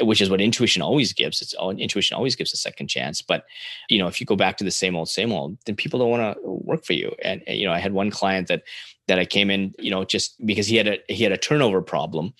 which 0.00 0.20
is 0.20 0.30
what 0.30 0.40
intuition 0.40 0.80
always 0.80 1.12
gives. 1.12 1.42
It's 1.42 1.54
all 1.54 1.70
intuition 1.70 2.16
always 2.16 2.36
gives 2.36 2.52
a 2.52 2.56
second 2.56 2.86
chance. 2.86 3.20
But 3.20 3.44
you 3.88 3.98
know 3.98 4.06
if 4.06 4.20
you 4.20 4.26
go 4.26 4.36
back 4.36 4.56
to 4.58 4.64
the 4.64 4.70
same 4.70 4.96
old 4.96 5.08
same 5.08 5.32
old 5.32 5.58
then 5.64 5.76
people 5.76 5.98
don't 5.98 6.10
want 6.10 6.36
to 6.36 6.50
work 6.50 6.84
for 6.84 6.92
you. 6.92 7.14
And, 7.22 7.42
and 7.46 7.58
you 7.58 7.66
know 7.66 7.72
i 7.72 7.78
had 7.78 7.92
one 7.92 8.10
client 8.10 8.48
that 8.48 8.62
that 9.08 9.18
i 9.18 9.24
came 9.24 9.50
in 9.50 9.74
you 9.78 9.90
know 9.90 10.04
just 10.04 10.34
because 10.46 10.66
he 10.66 10.76
had 10.76 10.86
a 10.86 10.98
he 11.08 11.22
had 11.22 11.32
a 11.32 11.36
turnover 11.36 11.82
problem 11.82 12.32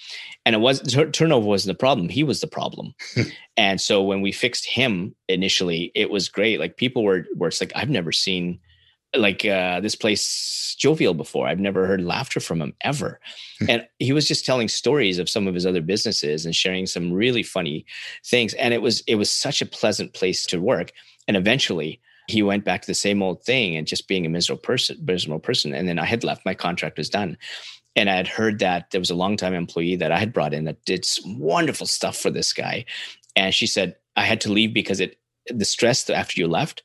and 0.46 0.54
it 0.54 0.58
was 0.58 0.80
turnover 1.12 1.46
wasn't 1.46 1.76
the 1.76 1.78
problem 1.78 2.08
he 2.08 2.22
was 2.22 2.40
the 2.40 2.46
problem 2.46 2.94
and 3.56 3.80
so 3.80 4.02
when 4.02 4.20
we 4.20 4.30
fixed 4.30 4.66
him 4.66 5.14
initially 5.28 5.90
it 5.94 6.10
was 6.10 6.28
great 6.28 6.60
like 6.60 6.76
people 6.76 7.02
were 7.02 7.26
were 7.36 7.48
it's 7.48 7.60
like 7.60 7.72
i've 7.74 7.90
never 7.90 8.12
seen 8.12 8.58
like 9.16 9.44
uh, 9.44 9.80
this 9.80 9.94
place 9.94 10.76
jovial 10.78 11.14
before. 11.14 11.48
I've 11.48 11.58
never 11.58 11.86
heard 11.86 12.02
laughter 12.02 12.40
from 12.40 12.60
him 12.60 12.74
ever. 12.82 13.20
Hmm. 13.58 13.70
and 13.70 13.88
he 13.98 14.12
was 14.12 14.28
just 14.28 14.44
telling 14.44 14.68
stories 14.68 15.18
of 15.18 15.28
some 15.28 15.48
of 15.48 15.54
his 15.54 15.66
other 15.66 15.80
businesses 15.80 16.44
and 16.44 16.54
sharing 16.54 16.86
some 16.86 17.12
really 17.12 17.42
funny 17.42 17.86
things. 18.24 18.54
And 18.54 18.74
it 18.74 18.82
was 18.82 19.02
it 19.06 19.16
was 19.16 19.30
such 19.30 19.62
a 19.62 19.66
pleasant 19.66 20.12
place 20.12 20.46
to 20.46 20.60
work. 20.60 20.92
And 21.26 21.36
eventually 21.36 22.00
he 22.28 22.42
went 22.42 22.64
back 22.64 22.82
to 22.82 22.86
the 22.86 22.94
same 22.94 23.22
old 23.22 23.42
thing 23.42 23.76
and 23.76 23.86
just 23.86 24.06
being 24.06 24.26
a 24.26 24.28
miserable 24.28 24.60
person, 24.60 24.98
miserable 25.02 25.40
person. 25.40 25.74
And 25.74 25.88
then 25.88 25.98
I 25.98 26.04
had 26.04 26.24
left, 26.24 26.44
my 26.44 26.54
contract 26.54 26.98
was 26.98 27.10
done. 27.10 27.36
And 27.96 28.08
I 28.08 28.14
had 28.14 28.28
heard 28.28 28.58
that 28.60 28.90
there 28.90 29.00
was 29.00 29.10
a 29.10 29.14
longtime 29.14 29.54
employee 29.54 29.96
that 29.96 30.12
I 30.12 30.18
had 30.18 30.32
brought 30.32 30.54
in 30.54 30.64
that 30.64 30.84
did 30.84 31.04
some 31.04 31.38
wonderful 31.38 31.86
stuff 31.86 32.16
for 32.16 32.30
this 32.30 32.52
guy. 32.52 32.84
And 33.34 33.54
she 33.54 33.66
said, 33.66 33.96
I 34.14 34.24
had 34.24 34.40
to 34.42 34.52
leave 34.52 34.72
because 34.72 35.00
it 35.00 35.18
the 35.46 35.64
stress 35.64 36.08
after 36.10 36.38
you 36.38 36.46
left, 36.46 36.82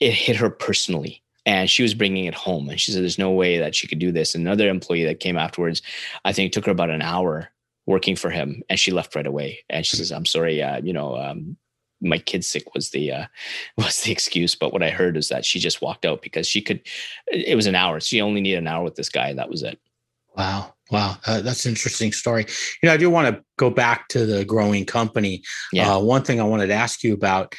it 0.00 0.12
hit 0.12 0.36
her 0.36 0.50
personally 0.50 1.22
and 1.46 1.70
she 1.70 1.82
was 1.82 1.94
bringing 1.94 2.24
it 2.24 2.34
home 2.34 2.68
and 2.68 2.80
she 2.80 2.90
said 2.90 3.02
there's 3.02 3.18
no 3.18 3.30
way 3.30 3.58
that 3.58 3.74
she 3.74 3.86
could 3.86 3.98
do 3.98 4.12
this 4.12 4.34
another 4.34 4.68
employee 4.68 5.04
that 5.04 5.20
came 5.20 5.36
afterwards 5.36 5.82
i 6.24 6.32
think 6.32 6.52
took 6.52 6.66
her 6.66 6.72
about 6.72 6.90
an 6.90 7.02
hour 7.02 7.48
working 7.86 8.16
for 8.16 8.30
him 8.30 8.62
and 8.68 8.78
she 8.78 8.90
left 8.90 9.14
right 9.14 9.26
away 9.26 9.58
and 9.68 9.86
she 9.86 9.96
says 9.96 10.10
i'm 10.10 10.26
sorry 10.26 10.62
uh, 10.62 10.80
you 10.82 10.92
know 10.92 11.16
um, 11.16 11.56
my 12.04 12.18
kid's 12.18 12.46
sick 12.46 12.74
was 12.74 12.90
the 12.90 13.10
uh, 13.10 13.26
was 13.76 14.02
the 14.02 14.12
excuse 14.12 14.54
but 14.54 14.72
what 14.72 14.82
i 14.82 14.90
heard 14.90 15.16
is 15.16 15.28
that 15.28 15.44
she 15.44 15.58
just 15.58 15.82
walked 15.82 16.04
out 16.04 16.22
because 16.22 16.46
she 16.46 16.60
could 16.60 16.80
it 17.28 17.56
was 17.56 17.66
an 17.66 17.74
hour 17.74 18.00
she 18.00 18.20
only 18.20 18.40
needed 18.40 18.58
an 18.58 18.68
hour 18.68 18.84
with 18.84 18.94
this 18.94 19.08
guy 19.08 19.32
that 19.32 19.50
was 19.50 19.62
it 19.62 19.78
wow 20.36 20.74
Wow, 20.90 21.16
uh, 21.26 21.40
that's 21.40 21.64
an 21.64 21.70
interesting 21.70 22.12
story. 22.12 22.46
You 22.82 22.88
know, 22.88 22.92
I 22.92 22.96
do 22.96 23.08
want 23.08 23.34
to 23.34 23.42
go 23.56 23.70
back 23.70 24.08
to 24.08 24.26
the 24.26 24.44
growing 24.44 24.84
company. 24.84 25.42
Yeah. 25.72 25.94
Uh, 25.94 26.00
one 26.00 26.22
thing 26.22 26.40
I 26.40 26.44
wanted 26.44 26.66
to 26.66 26.74
ask 26.74 27.02
you 27.02 27.14
about 27.14 27.54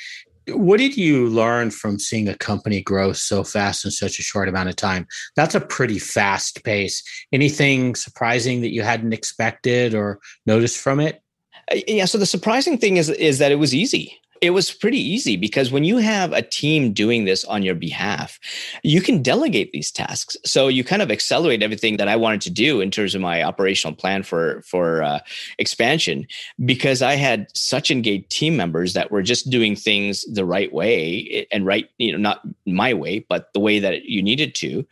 What 0.47 0.77
did 0.77 0.95
you 0.95 1.27
learn 1.27 1.71
from 1.71 1.97
seeing 1.97 2.29
a 2.29 2.38
company 2.38 2.81
grow 2.81 3.13
so 3.13 3.43
fast 3.43 3.84
in 3.84 3.89
such 3.89 4.19
a 4.19 4.21
short 4.21 4.47
amount 4.47 4.69
of 4.69 4.75
time? 4.75 5.08
That's 5.36 5.55
a 5.55 5.60
pretty 5.60 5.97
fast 5.97 6.63
pace. 6.63 7.01
Anything 7.34 7.95
surprising 7.95 8.62
that 8.62 8.71
you 8.71 8.84
hadn't 8.84 9.13
expected 9.13 9.95
or 9.95 10.19
noticed 10.45 10.77
from 10.77 10.99
it? 10.99 11.23
Uh, 11.71 11.77
yeah. 11.88 12.05
So 12.05 12.19
the 12.19 12.27
surprising 12.27 12.77
thing 12.77 12.97
is 12.97 13.10
is 13.10 13.39
that 13.39 13.51
it 13.51 13.55
was 13.55 13.73
easy 13.73 14.19
it 14.41 14.51
was 14.51 14.71
pretty 14.71 14.99
easy 14.99 15.37
because 15.37 15.71
when 15.71 15.83
you 15.83 15.97
have 15.97 16.33
a 16.33 16.41
team 16.41 16.93
doing 16.93 17.25
this 17.25 17.43
on 17.45 17.63
your 17.63 17.75
behalf, 17.75 18.39
you 18.83 19.01
can 19.01 19.21
delegate 19.21 19.71
these 19.71 19.91
tasks. 19.91 20.35
So 20.45 20.67
you 20.67 20.83
kind 20.83 21.01
of 21.01 21.11
accelerate 21.11 21.63
everything 21.63 21.97
that 21.97 22.07
I 22.07 22.15
wanted 22.15 22.41
to 22.41 22.49
do 22.49 22.81
in 22.81 22.91
terms 22.91 23.15
of 23.15 23.21
my 23.21 23.43
operational 23.43 23.95
plan 23.95 24.23
for 24.23 24.61
for 24.63 25.03
uh, 25.03 25.19
expansion 25.57 26.27
because 26.65 27.01
I 27.01 27.15
had 27.15 27.47
such 27.55 27.91
engaged 27.91 28.29
team 28.29 28.57
members 28.57 28.93
that 28.93 29.11
were 29.11 29.23
just 29.23 29.49
doing 29.49 29.75
things 29.75 30.25
the 30.33 30.45
right 30.45 30.71
way 30.73 31.27
eh, 31.31 31.45
and 31.51 31.65
right, 31.65 31.89
you 31.97 32.11
know, 32.11 32.17
not 32.17 32.41
my 32.65 32.93
way, 32.93 33.19
but 33.29 33.53
the 33.53 33.59
way 33.59 33.79
that 33.79 34.05
you 34.05 34.21
needed 34.21 34.53
to 34.55 34.85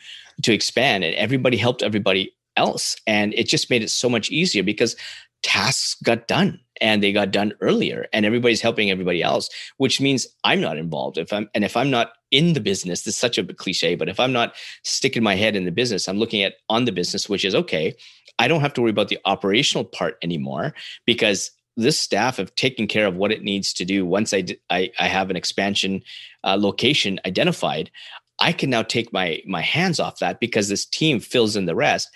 to 0.43 0.53
expand. 0.53 1.03
And 1.03 1.15
everybody 1.15 1.57
helped 1.57 1.83
everybody 1.83 2.33
else, 2.55 2.95
and 3.07 3.33
it 3.33 3.47
just 3.47 3.69
made 3.69 3.83
it 3.83 3.89
so 3.89 4.09
much 4.09 4.29
easier 4.29 4.63
because 4.63 4.95
tasks 5.41 5.95
got 6.01 6.27
done 6.27 6.59
and 6.81 7.01
they 7.01 7.11
got 7.11 7.31
done 7.31 7.53
earlier 7.61 8.07
and 8.13 8.25
everybody's 8.25 8.61
helping 8.61 8.89
everybody 8.89 9.21
else 9.21 9.49
which 9.77 10.01
means 10.01 10.27
i'm 10.43 10.61
not 10.61 10.77
involved. 10.77 11.17
If 11.17 11.31
i'm 11.33 11.49
and 11.53 11.63
if 11.63 11.77
i'm 11.77 11.89
not 11.89 12.13
in 12.31 12.53
the 12.53 12.59
business 12.59 13.03
this 13.03 13.15
is 13.15 13.19
such 13.19 13.37
a 13.37 13.43
cliche 13.43 13.95
but 13.95 14.09
if 14.09 14.19
i'm 14.19 14.33
not 14.33 14.55
sticking 14.83 15.23
my 15.23 15.35
head 15.35 15.55
in 15.55 15.65
the 15.65 15.71
business 15.71 16.07
i'm 16.07 16.17
looking 16.17 16.43
at 16.43 16.55
on 16.69 16.85
the 16.85 16.91
business 16.91 17.29
which 17.29 17.45
is 17.45 17.55
okay 17.55 17.95
i 18.39 18.47
don't 18.47 18.61
have 18.61 18.73
to 18.73 18.81
worry 18.81 18.91
about 18.91 19.09
the 19.09 19.19
operational 19.25 19.85
part 19.85 20.17
anymore 20.23 20.73
because 21.05 21.51
this 21.75 21.97
staff 21.97 22.37
have 22.37 22.53
taken 22.55 22.85
care 22.87 23.07
of 23.07 23.15
what 23.15 23.31
it 23.31 23.41
needs 23.41 23.73
to 23.73 23.85
do. 23.85 24.05
Once 24.05 24.33
i 24.33 24.43
i, 24.69 24.91
I 24.99 25.07
have 25.07 25.29
an 25.29 25.35
expansion 25.35 26.01
uh, 26.43 26.57
location 26.59 27.19
identified 27.25 27.91
i 28.39 28.51
can 28.51 28.69
now 28.69 28.83
take 28.83 29.13
my 29.13 29.41
my 29.45 29.61
hands 29.61 29.99
off 29.99 30.19
that 30.19 30.39
because 30.39 30.69
this 30.69 30.85
team 30.85 31.19
fills 31.19 31.55
in 31.55 31.65
the 31.65 31.75
rest. 31.75 32.09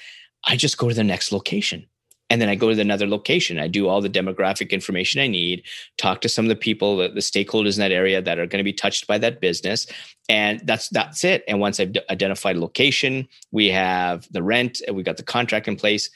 I 0.47 0.55
just 0.55 0.77
go 0.77 0.87
to 0.87 0.95
the 0.95 1.03
next 1.03 1.31
location 1.31 1.87
and 2.29 2.41
then 2.41 2.49
I 2.49 2.55
go 2.55 2.73
to 2.73 2.81
another 2.81 3.07
location. 3.07 3.59
I 3.59 3.67
do 3.67 3.87
all 3.87 4.01
the 4.01 4.09
demographic 4.09 4.71
information 4.71 5.21
I 5.21 5.27
need, 5.27 5.63
talk 5.97 6.21
to 6.21 6.29
some 6.29 6.45
of 6.45 6.49
the 6.49 6.55
people, 6.55 6.97
the, 6.97 7.09
the 7.09 7.21
stakeholders 7.21 7.75
in 7.75 7.81
that 7.81 7.91
area 7.91 8.21
that 8.21 8.39
are 8.39 8.45
going 8.45 8.59
to 8.59 8.63
be 8.63 8.73
touched 8.73 9.07
by 9.07 9.17
that 9.19 9.39
business, 9.39 9.87
and 10.29 10.61
that's 10.65 10.89
that's 10.89 11.23
it. 11.23 11.43
And 11.47 11.59
once 11.59 11.79
I've 11.79 11.93
d- 11.93 12.01
identified 12.09 12.57
location, 12.57 13.27
we 13.51 13.69
have 13.69 14.27
the 14.31 14.43
rent, 14.43 14.81
we 14.91 15.03
got 15.03 15.17
the 15.17 15.23
contract 15.23 15.67
in 15.67 15.75
place. 15.75 16.09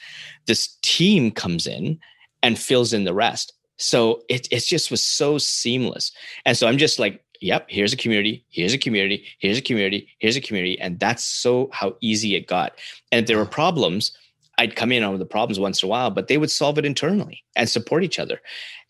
This 0.46 0.76
team 0.82 1.30
comes 1.30 1.66
in 1.66 1.98
and 2.42 2.58
fills 2.58 2.92
in 2.92 3.04
the 3.04 3.14
rest. 3.14 3.54
So 3.78 4.22
it 4.28 4.48
it 4.50 4.60
just 4.60 4.90
was 4.90 5.02
so 5.02 5.38
seamless. 5.38 6.12
And 6.44 6.56
so 6.56 6.68
I'm 6.68 6.78
just 6.78 6.98
like, 6.98 7.24
yep, 7.40 7.66
here's 7.68 7.92
a 7.92 7.96
community, 7.96 8.44
here's 8.50 8.74
a 8.74 8.78
community, 8.78 9.24
here's 9.38 9.58
a 9.58 9.62
community, 9.62 10.08
here's 10.18 10.36
a 10.36 10.40
community, 10.40 10.78
and 10.78 11.00
that's 11.00 11.24
so 11.24 11.70
how 11.72 11.96
easy 12.00 12.34
it 12.34 12.46
got. 12.46 12.74
And 13.10 13.22
if 13.22 13.26
there 13.26 13.38
were 13.38 13.46
problems 13.46 14.12
I'd 14.58 14.76
come 14.76 14.92
in 14.92 15.02
on 15.02 15.18
the 15.18 15.26
problems 15.26 15.58
once 15.58 15.82
in 15.82 15.86
a 15.86 15.90
while, 15.90 16.10
but 16.10 16.28
they 16.28 16.38
would 16.38 16.50
solve 16.50 16.78
it 16.78 16.84
internally 16.84 17.42
and 17.56 17.68
support 17.68 18.04
each 18.04 18.18
other. 18.18 18.40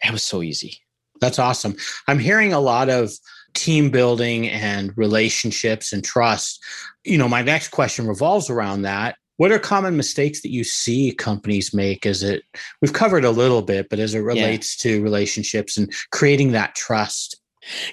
It 0.04 0.12
was 0.12 0.22
so 0.22 0.42
easy. 0.42 0.78
That's 1.20 1.38
awesome. 1.38 1.76
I'm 2.08 2.18
hearing 2.18 2.52
a 2.52 2.60
lot 2.60 2.90
of 2.90 3.12
team 3.54 3.90
building 3.90 4.48
and 4.48 4.96
relationships 4.96 5.92
and 5.92 6.04
trust. 6.04 6.62
You 7.04 7.18
know, 7.18 7.28
my 7.28 7.42
next 7.42 7.68
question 7.68 8.06
revolves 8.06 8.50
around 8.50 8.82
that. 8.82 9.16
What 9.36 9.52
are 9.52 9.58
common 9.58 9.96
mistakes 9.96 10.42
that 10.42 10.50
you 10.50 10.62
see 10.62 11.12
companies 11.12 11.72
make 11.72 12.06
as 12.06 12.22
it 12.22 12.42
we've 12.80 12.92
covered 12.92 13.24
a 13.24 13.30
little 13.30 13.62
bit, 13.62 13.88
but 13.88 13.98
as 13.98 14.14
it 14.14 14.20
relates 14.20 14.84
yeah. 14.84 14.92
to 14.92 15.02
relationships 15.02 15.76
and 15.76 15.92
creating 16.10 16.52
that 16.52 16.74
trust? 16.74 17.40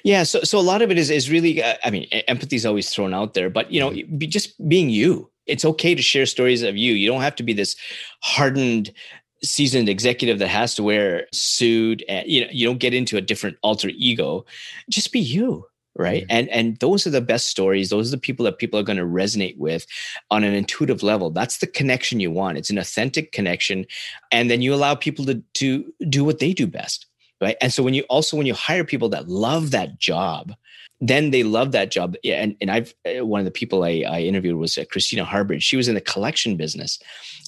Yeah, 0.03 0.23
so 0.23 0.41
so 0.41 0.59
a 0.59 0.61
lot 0.61 0.81
of 0.81 0.91
it 0.91 0.97
is 0.97 1.09
is 1.09 1.29
really 1.29 1.61
uh, 1.61 1.75
I 1.83 1.91
mean 1.91 2.07
empathy 2.27 2.55
is 2.55 2.65
always 2.65 2.89
thrown 2.89 3.13
out 3.13 3.33
there, 3.35 3.49
but 3.49 3.71
you 3.71 3.79
know, 3.79 3.91
be 4.17 4.27
just 4.27 4.67
being 4.67 4.89
you 4.89 5.31
it's 5.45 5.65
okay 5.65 5.95
to 5.95 6.01
share 6.01 6.25
stories 6.25 6.63
of 6.63 6.77
you. 6.77 6.93
You 6.93 7.07
don't 7.07 7.21
have 7.21 7.35
to 7.37 7.43
be 7.43 7.53
this 7.53 7.75
hardened 8.21 8.93
seasoned 9.41 9.87
executive 9.87 10.39
that 10.39 10.49
has 10.49 10.75
to 10.75 10.83
wear 10.83 11.25
suit 11.31 12.03
and 12.09 12.27
you 12.27 12.41
know 12.41 12.47
you 12.51 12.67
don't 12.67 12.79
get 12.79 12.93
into 12.93 13.17
a 13.17 13.21
different 13.21 13.57
alter 13.61 13.89
ego. 13.95 14.45
Just 14.89 15.11
be 15.11 15.19
you 15.19 15.65
right? 15.95 16.21
Mm-hmm. 16.23 16.31
and 16.31 16.49
and 16.49 16.77
those 16.79 17.05
are 17.05 17.09
the 17.09 17.21
best 17.21 17.47
stories. 17.47 17.89
Those 17.89 18.07
are 18.07 18.15
the 18.15 18.21
people 18.21 18.45
that 18.45 18.57
people 18.57 18.79
are 18.79 18.83
going 18.83 18.97
to 18.97 19.03
resonate 19.03 19.57
with 19.57 19.85
on 20.31 20.43
an 20.43 20.53
intuitive 20.53 21.03
level. 21.03 21.29
That's 21.29 21.57
the 21.57 21.67
connection 21.67 22.19
you 22.19 22.31
want. 22.31 22.57
It's 22.57 22.69
an 22.69 22.77
authentic 22.77 23.31
connection. 23.33 23.85
And 24.31 24.49
then 24.49 24.61
you 24.61 24.73
allow 24.73 24.95
people 24.95 25.25
to 25.25 25.43
to 25.55 25.93
do 26.07 26.23
what 26.23 26.39
they 26.39 26.53
do 26.53 26.67
best 26.67 27.05
right? 27.41 27.57
And 27.61 27.73
so 27.73 27.83
when 27.83 27.93
you 27.93 28.03
also 28.03 28.37
when 28.37 28.45
you 28.45 28.53
hire 28.53 28.83
people 28.83 29.09
that 29.09 29.27
love 29.27 29.71
that 29.71 29.99
job 29.99 30.53
then 31.01 31.31
they 31.31 31.43
love 31.43 31.71
that 31.71 31.91
job. 31.91 32.15
And, 32.25 32.55
and 32.59 32.69
I've, 32.69 32.93
uh, 33.05 33.25
one 33.25 33.39
of 33.39 33.45
the 33.45 33.51
people 33.51 33.83
I, 33.83 34.03
I 34.07 34.21
interviewed 34.21 34.57
was 34.57 34.77
uh, 34.77 34.83
Christina 34.91 35.25
Harbridge. 35.25 35.61
She 35.61 35.77
was 35.77 35.87
in 35.87 35.95
the 35.95 36.01
collection 36.01 36.57
business. 36.57 36.99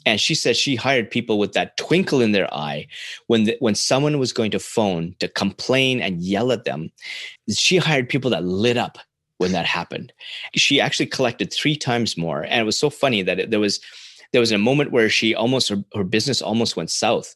And 0.06 0.20
she 0.20 0.34
said 0.36 0.56
she 0.56 0.76
hired 0.76 1.12
people 1.12 1.38
with 1.38 1.54
that 1.54 1.78
twinkle 1.78 2.22
in 2.22 2.32
their 2.32 2.52
eye 2.54 2.88
when, 3.28 3.44
the, 3.44 3.58
when 3.60 3.76
someone 3.76 4.18
was 4.20 4.34
going 4.34 4.52
to 4.52 4.60
phone 4.60 5.16
to 5.20 5.28
complain 5.28 6.02
and 6.02 6.22
yell 6.22 6.52
at 6.52 6.64
them. 6.64 6.92
She 7.50 7.78
hired 7.78 8.10
people 8.10 8.32
that 8.32 8.44
lit 8.44 8.78
up 8.78 8.98
when 9.38 9.52
that 9.52 9.66
happened. 9.66 10.14
She 10.56 10.80
actually 10.80 11.08
collected 11.08 11.52
three 11.52 11.76
times 11.76 12.18
more. 12.18 12.44
And 12.44 12.62
it 12.62 12.66
was 12.66 12.80
so 12.80 12.90
funny 12.90 13.22
that 13.22 13.40
it, 13.40 13.52
there 13.52 13.60
was, 13.60 13.80
there 14.32 14.42
was 14.42 14.52
a 14.52 14.58
moment 14.58 14.92
where 14.92 15.10
she 15.10 15.36
almost, 15.36 15.70
her, 15.70 15.84
her 15.94 16.04
business 16.04 16.42
almost 16.42 16.78
went 16.78 16.90
south 16.90 17.36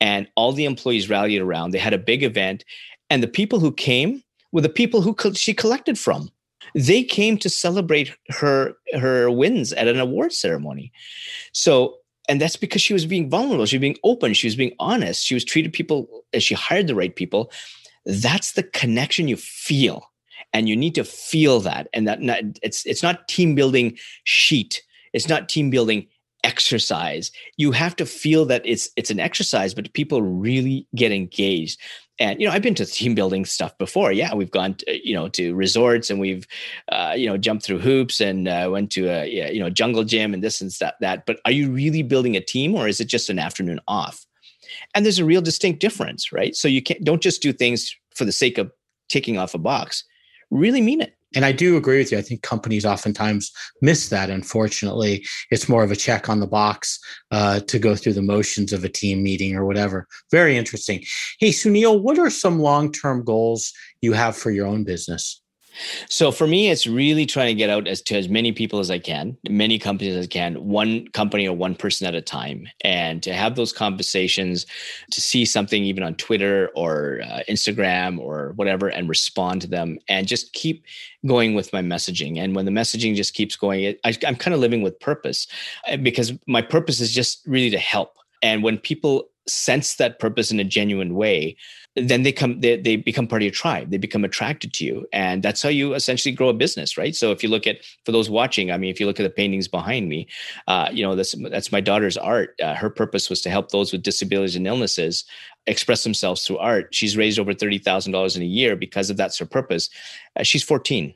and 0.00 0.28
all 0.36 0.52
the 0.52 0.64
employees 0.64 1.10
rallied 1.10 1.40
around. 1.40 1.72
They 1.72 1.78
had 1.78 1.94
a 1.94 1.98
big 1.98 2.22
event 2.22 2.64
and 3.10 3.22
the 3.22 3.28
people 3.28 3.58
who 3.58 3.72
came, 3.72 4.22
were 4.56 4.62
the 4.62 4.70
people 4.70 5.02
who 5.02 5.14
she 5.34 5.52
collected 5.52 5.98
from. 5.98 6.30
They 6.74 7.02
came 7.02 7.36
to 7.38 7.50
celebrate 7.50 8.16
her 8.30 8.72
her 8.94 9.30
wins 9.30 9.74
at 9.74 9.86
an 9.86 10.00
award 10.00 10.32
ceremony. 10.32 10.92
So, 11.52 11.98
and 12.26 12.40
that's 12.40 12.56
because 12.56 12.80
she 12.80 12.94
was 12.94 13.04
being 13.04 13.28
vulnerable. 13.28 13.66
She 13.66 13.76
was 13.76 13.82
being 13.82 13.98
open. 14.02 14.32
She 14.32 14.46
was 14.46 14.56
being 14.56 14.74
honest. 14.78 15.26
She 15.26 15.34
was 15.34 15.44
treated 15.44 15.74
people 15.74 16.08
as 16.32 16.42
she 16.42 16.54
hired 16.54 16.86
the 16.86 16.94
right 16.94 17.14
people. 17.14 17.52
That's 18.06 18.52
the 18.52 18.62
connection 18.62 19.28
you 19.28 19.36
feel, 19.36 20.10
and 20.54 20.70
you 20.70 20.74
need 20.74 20.94
to 20.94 21.04
feel 21.04 21.60
that. 21.60 21.88
And 21.92 22.08
that 22.08 22.20
it's 22.62 22.86
it's 22.86 23.02
not 23.02 23.28
team 23.28 23.54
building 23.54 23.98
sheet. 24.24 24.82
It's 25.12 25.28
not 25.28 25.50
team 25.50 25.68
building 25.68 26.06
exercise. 26.44 27.30
You 27.58 27.72
have 27.72 27.94
to 27.96 28.06
feel 28.06 28.46
that 28.46 28.62
it's 28.64 28.88
it's 28.96 29.10
an 29.10 29.20
exercise, 29.20 29.74
but 29.74 29.92
people 29.92 30.22
really 30.22 30.88
get 30.94 31.12
engaged 31.12 31.78
and 32.18 32.40
you 32.40 32.46
know 32.46 32.52
i've 32.52 32.62
been 32.62 32.74
to 32.74 32.86
team 32.86 33.14
building 33.14 33.44
stuff 33.44 33.76
before. 33.78 34.12
Yeah 34.12 34.34
we've 34.34 34.50
gone 34.50 34.74
to, 34.74 35.08
you 35.08 35.14
know 35.14 35.28
to 35.30 35.54
resorts 35.54 36.10
and 36.10 36.20
we've 36.20 36.46
uh, 36.92 37.14
you 37.16 37.26
know 37.26 37.36
jumped 37.36 37.64
through 37.64 37.78
hoops 37.78 38.20
and 38.20 38.48
uh, 38.48 38.68
went 38.70 38.90
to 38.92 39.08
a 39.08 39.26
you 39.26 39.60
know 39.60 39.70
jungle 39.70 40.04
gym 40.04 40.34
and 40.34 40.42
this 40.42 40.60
and 40.60 40.70
that 40.80 40.96
that. 41.00 41.26
But 41.26 41.40
are 41.44 41.52
you 41.52 41.70
really 41.70 42.02
building 42.02 42.36
a 42.36 42.40
team 42.40 42.74
or 42.74 42.88
is 42.88 43.00
it 43.00 43.06
just 43.06 43.30
an 43.30 43.38
afternoon 43.38 43.80
off? 43.88 44.24
And 44.94 45.04
there's 45.04 45.18
a 45.18 45.24
real 45.24 45.42
distinct 45.42 45.80
difference 45.80 46.32
right? 46.32 46.54
So 46.54 46.68
you 46.68 46.82
can't 46.82 47.02
don't 47.04 47.22
just 47.22 47.42
do 47.42 47.52
things 47.52 47.94
for 48.14 48.24
the 48.24 48.32
sake 48.32 48.58
of 48.58 48.70
ticking 49.08 49.38
off 49.38 49.54
a 49.54 49.58
box. 49.58 50.04
Really 50.50 50.80
mean 50.80 51.00
it 51.00 51.15
and 51.36 51.44
I 51.44 51.52
do 51.52 51.76
agree 51.76 51.98
with 51.98 52.10
you. 52.10 52.18
I 52.18 52.22
think 52.22 52.42
companies 52.42 52.86
oftentimes 52.86 53.52
miss 53.82 54.08
that. 54.08 54.30
Unfortunately, 54.30 55.24
it's 55.50 55.68
more 55.68 55.84
of 55.84 55.92
a 55.92 55.96
check 55.96 56.30
on 56.30 56.40
the 56.40 56.46
box 56.46 56.98
uh, 57.30 57.60
to 57.60 57.78
go 57.78 57.94
through 57.94 58.14
the 58.14 58.22
motions 58.22 58.72
of 58.72 58.84
a 58.84 58.88
team 58.88 59.22
meeting 59.22 59.54
or 59.54 59.66
whatever. 59.66 60.08
Very 60.32 60.56
interesting. 60.56 61.04
Hey, 61.38 61.50
Sunil, 61.50 62.00
what 62.00 62.18
are 62.18 62.30
some 62.30 62.58
long 62.58 62.90
term 62.90 63.22
goals 63.22 63.72
you 64.00 64.14
have 64.14 64.34
for 64.34 64.50
your 64.50 64.66
own 64.66 64.82
business? 64.82 65.42
So 66.08 66.32
for 66.32 66.46
me, 66.46 66.70
it's 66.70 66.86
really 66.86 67.26
trying 67.26 67.48
to 67.48 67.54
get 67.54 67.70
out 67.70 67.86
as 67.86 68.02
to 68.02 68.16
as 68.16 68.28
many 68.28 68.52
people 68.52 68.78
as 68.78 68.90
I 68.90 68.98
can, 68.98 69.36
many 69.48 69.78
companies 69.78 70.16
as 70.16 70.24
I 70.24 70.28
can, 70.28 70.54
one 70.66 71.08
company 71.08 71.46
or 71.46 71.56
one 71.56 71.74
person 71.74 72.06
at 72.06 72.14
a 72.14 72.22
time, 72.22 72.68
and 72.82 73.22
to 73.22 73.32
have 73.32 73.56
those 73.56 73.72
conversations, 73.72 74.66
to 75.10 75.20
see 75.20 75.44
something 75.44 75.84
even 75.84 76.02
on 76.02 76.14
Twitter 76.14 76.70
or 76.74 77.20
uh, 77.24 77.40
Instagram 77.48 78.18
or 78.18 78.52
whatever, 78.56 78.88
and 78.88 79.08
respond 79.08 79.60
to 79.62 79.66
them, 79.66 79.98
and 80.08 80.26
just 80.26 80.52
keep 80.52 80.84
going 81.26 81.54
with 81.54 81.72
my 81.72 81.82
messaging. 81.82 82.38
And 82.38 82.54
when 82.54 82.64
the 82.64 82.70
messaging 82.70 83.14
just 83.14 83.34
keeps 83.34 83.56
going, 83.56 83.96
I, 84.04 84.16
I'm 84.26 84.36
kind 84.36 84.54
of 84.54 84.60
living 84.60 84.82
with 84.82 84.98
purpose, 85.00 85.46
uh, 85.88 85.96
because 85.96 86.32
my 86.46 86.62
purpose 86.62 87.00
is 87.00 87.12
just 87.12 87.42
really 87.46 87.70
to 87.70 87.78
help. 87.78 88.16
And 88.42 88.62
when 88.62 88.78
people 88.78 89.28
sense 89.48 89.96
that 89.96 90.18
purpose 90.18 90.50
in 90.50 90.60
a 90.60 90.64
genuine 90.64 91.14
way, 91.14 91.56
then 91.96 92.22
they 92.22 92.32
come 92.32 92.60
they, 92.60 92.76
they 92.76 92.96
become 92.96 93.26
part 93.26 93.42
of 93.42 93.44
your 93.44 93.52
tribe. 93.52 93.90
They 93.90 93.96
become 93.96 94.24
attracted 94.24 94.72
to 94.74 94.84
you. 94.84 95.06
And 95.12 95.42
that's 95.42 95.62
how 95.62 95.68
you 95.68 95.94
essentially 95.94 96.34
grow 96.34 96.48
a 96.48 96.54
business 96.54 96.96
right? 96.96 97.14
So 97.14 97.32
if 97.32 97.42
you 97.42 97.48
look 97.48 97.66
at 97.66 97.78
for 98.04 98.12
those 98.12 98.30
watching 98.30 98.70
i 98.70 98.76
mean 98.76 98.90
if 98.90 99.00
you 99.00 99.06
look 99.06 99.18
at 99.18 99.22
the 99.22 99.30
paintings 99.30 99.68
behind 99.68 100.08
me 100.08 100.26
uh, 100.68 100.88
you 100.92 101.02
know 101.02 101.14
that's 101.14 101.34
that's 101.50 101.72
my 101.72 101.80
daughter's 101.80 102.16
art. 102.16 102.54
Uh, 102.62 102.74
her 102.74 102.90
purpose 102.90 103.30
was 103.30 103.40
to 103.42 103.50
help 103.50 103.70
those 103.70 103.92
with 103.92 104.02
disabilities 104.02 104.56
and 104.56 104.66
illnesses 104.66 105.24
express 105.66 106.04
themselves 106.04 106.46
through 106.46 106.58
art. 106.58 106.94
She's 106.94 107.16
raised 107.16 107.38
over 107.38 107.52
$30000 107.52 108.36
in 108.36 108.42
a 108.42 108.44
year 108.44 108.76
because 108.76 109.10
of 109.10 109.16
that's 109.16 109.38
her 109.38 109.46
purpose. 109.46 109.90
Uh, 110.38 110.42
she's 110.42 110.62
14 110.62 111.14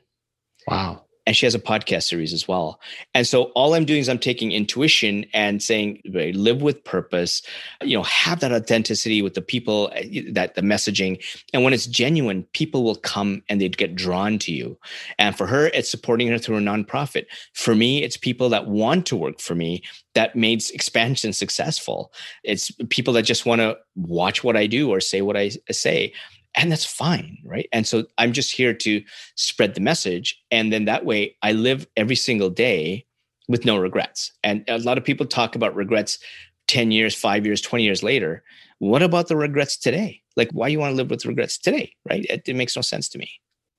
wow 0.67 1.03
and 1.31 1.37
she 1.37 1.45
has 1.45 1.55
a 1.55 1.59
podcast 1.59 2.03
series 2.03 2.33
as 2.33 2.45
well. 2.45 2.81
And 3.13 3.25
so 3.25 3.43
all 3.55 3.73
I'm 3.73 3.85
doing 3.85 4.01
is 4.01 4.09
I'm 4.09 4.19
taking 4.19 4.51
intuition 4.51 5.25
and 5.33 5.63
saying, 5.63 6.01
live 6.03 6.61
with 6.61 6.83
purpose, 6.83 7.41
you 7.81 7.95
know, 7.95 8.03
have 8.03 8.41
that 8.41 8.51
authenticity 8.51 9.21
with 9.21 9.35
the 9.35 9.41
people 9.41 9.89
eh, 9.95 10.23
that 10.33 10.55
the 10.55 10.61
messaging. 10.61 11.23
And 11.53 11.63
when 11.63 11.71
it's 11.71 11.87
genuine, 11.87 12.43
people 12.51 12.83
will 12.83 12.97
come 12.97 13.43
and 13.47 13.61
they'd 13.61 13.77
get 13.77 13.95
drawn 13.95 14.39
to 14.39 14.51
you. 14.51 14.77
And 15.19 15.37
for 15.37 15.47
her, 15.47 15.67
it's 15.67 15.89
supporting 15.89 16.27
her 16.27 16.37
through 16.37 16.57
a 16.57 16.59
nonprofit. 16.59 17.27
For 17.53 17.75
me, 17.75 18.03
it's 18.03 18.17
people 18.17 18.49
that 18.49 18.67
want 18.67 19.05
to 19.05 19.15
work 19.15 19.39
for 19.39 19.55
me 19.55 19.83
that 20.15 20.35
made 20.35 20.61
expansion 20.73 21.31
successful. 21.31 22.11
It's 22.43 22.71
people 22.89 23.13
that 23.13 23.23
just 23.23 23.45
want 23.45 23.61
to 23.61 23.77
watch 23.95 24.43
what 24.43 24.57
I 24.57 24.67
do 24.67 24.91
or 24.91 24.99
say 24.99 25.21
what 25.21 25.37
I 25.37 25.51
say 25.71 26.11
and 26.55 26.71
that's 26.71 26.85
fine 26.85 27.37
right 27.45 27.67
and 27.71 27.87
so 27.87 28.03
i'm 28.17 28.31
just 28.31 28.55
here 28.55 28.73
to 28.73 29.01
spread 29.35 29.73
the 29.73 29.81
message 29.81 30.41
and 30.51 30.71
then 30.71 30.85
that 30.85 31.05
way 31.05 31.35
i 31.41 31.51
live 31.51 31.87
every 31.97 32.15
single 32.15 32.49
day 32.49 33.05
with 33.47 33.65
no 33.65 33.77
regrets 33.77 34.31
and 34.43 34.63
a 34.67 34.79
lot 34.79 34.97
of 34.97 35.03
people 35.03 35.25
talk 35.25 35.55
about 35.55 35.75
regrets 35.75 36.19
10 36.67 36.91
years 36.91 37.15
5 37.15 37.45
years 37.45 37.61
20 37.61 37.83
years 37.83 38.03
later 38.03 38.43
what 38.79 39.03
about 39.03 39.27
the 39.27 39.35
regrets 39.35 39.77
today 39.77 40.21
like 40.35 40.49
why 40.51 40.67
you 40.67 40.79
want 40.79 40.91
to 40.91 40.95
live 40.95 41.09
with 41.09 41.25
regrets 41.25 41.57
today 41.57 41.93
right 42.09 42.25
it, 42.29 42.41
it 42.47 42.55
makes 42.55 42.75
no 42.75 42.81
sense 42.81 43.09
to 43.09 43.17
me 43.17 43.29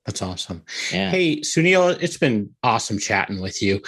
that's 0.04 0.22
awesome. 0.22 0.64
Yeah. 0.92 1.11
Hey, 1.11 1.40
Sunil, 1.40 1.96
it's 2.00 2.16
been 2.16 2.50
awesome 2.62 2.98
chatting 2.98 3.40
with 3.40 3.62
you. 3.62 3.80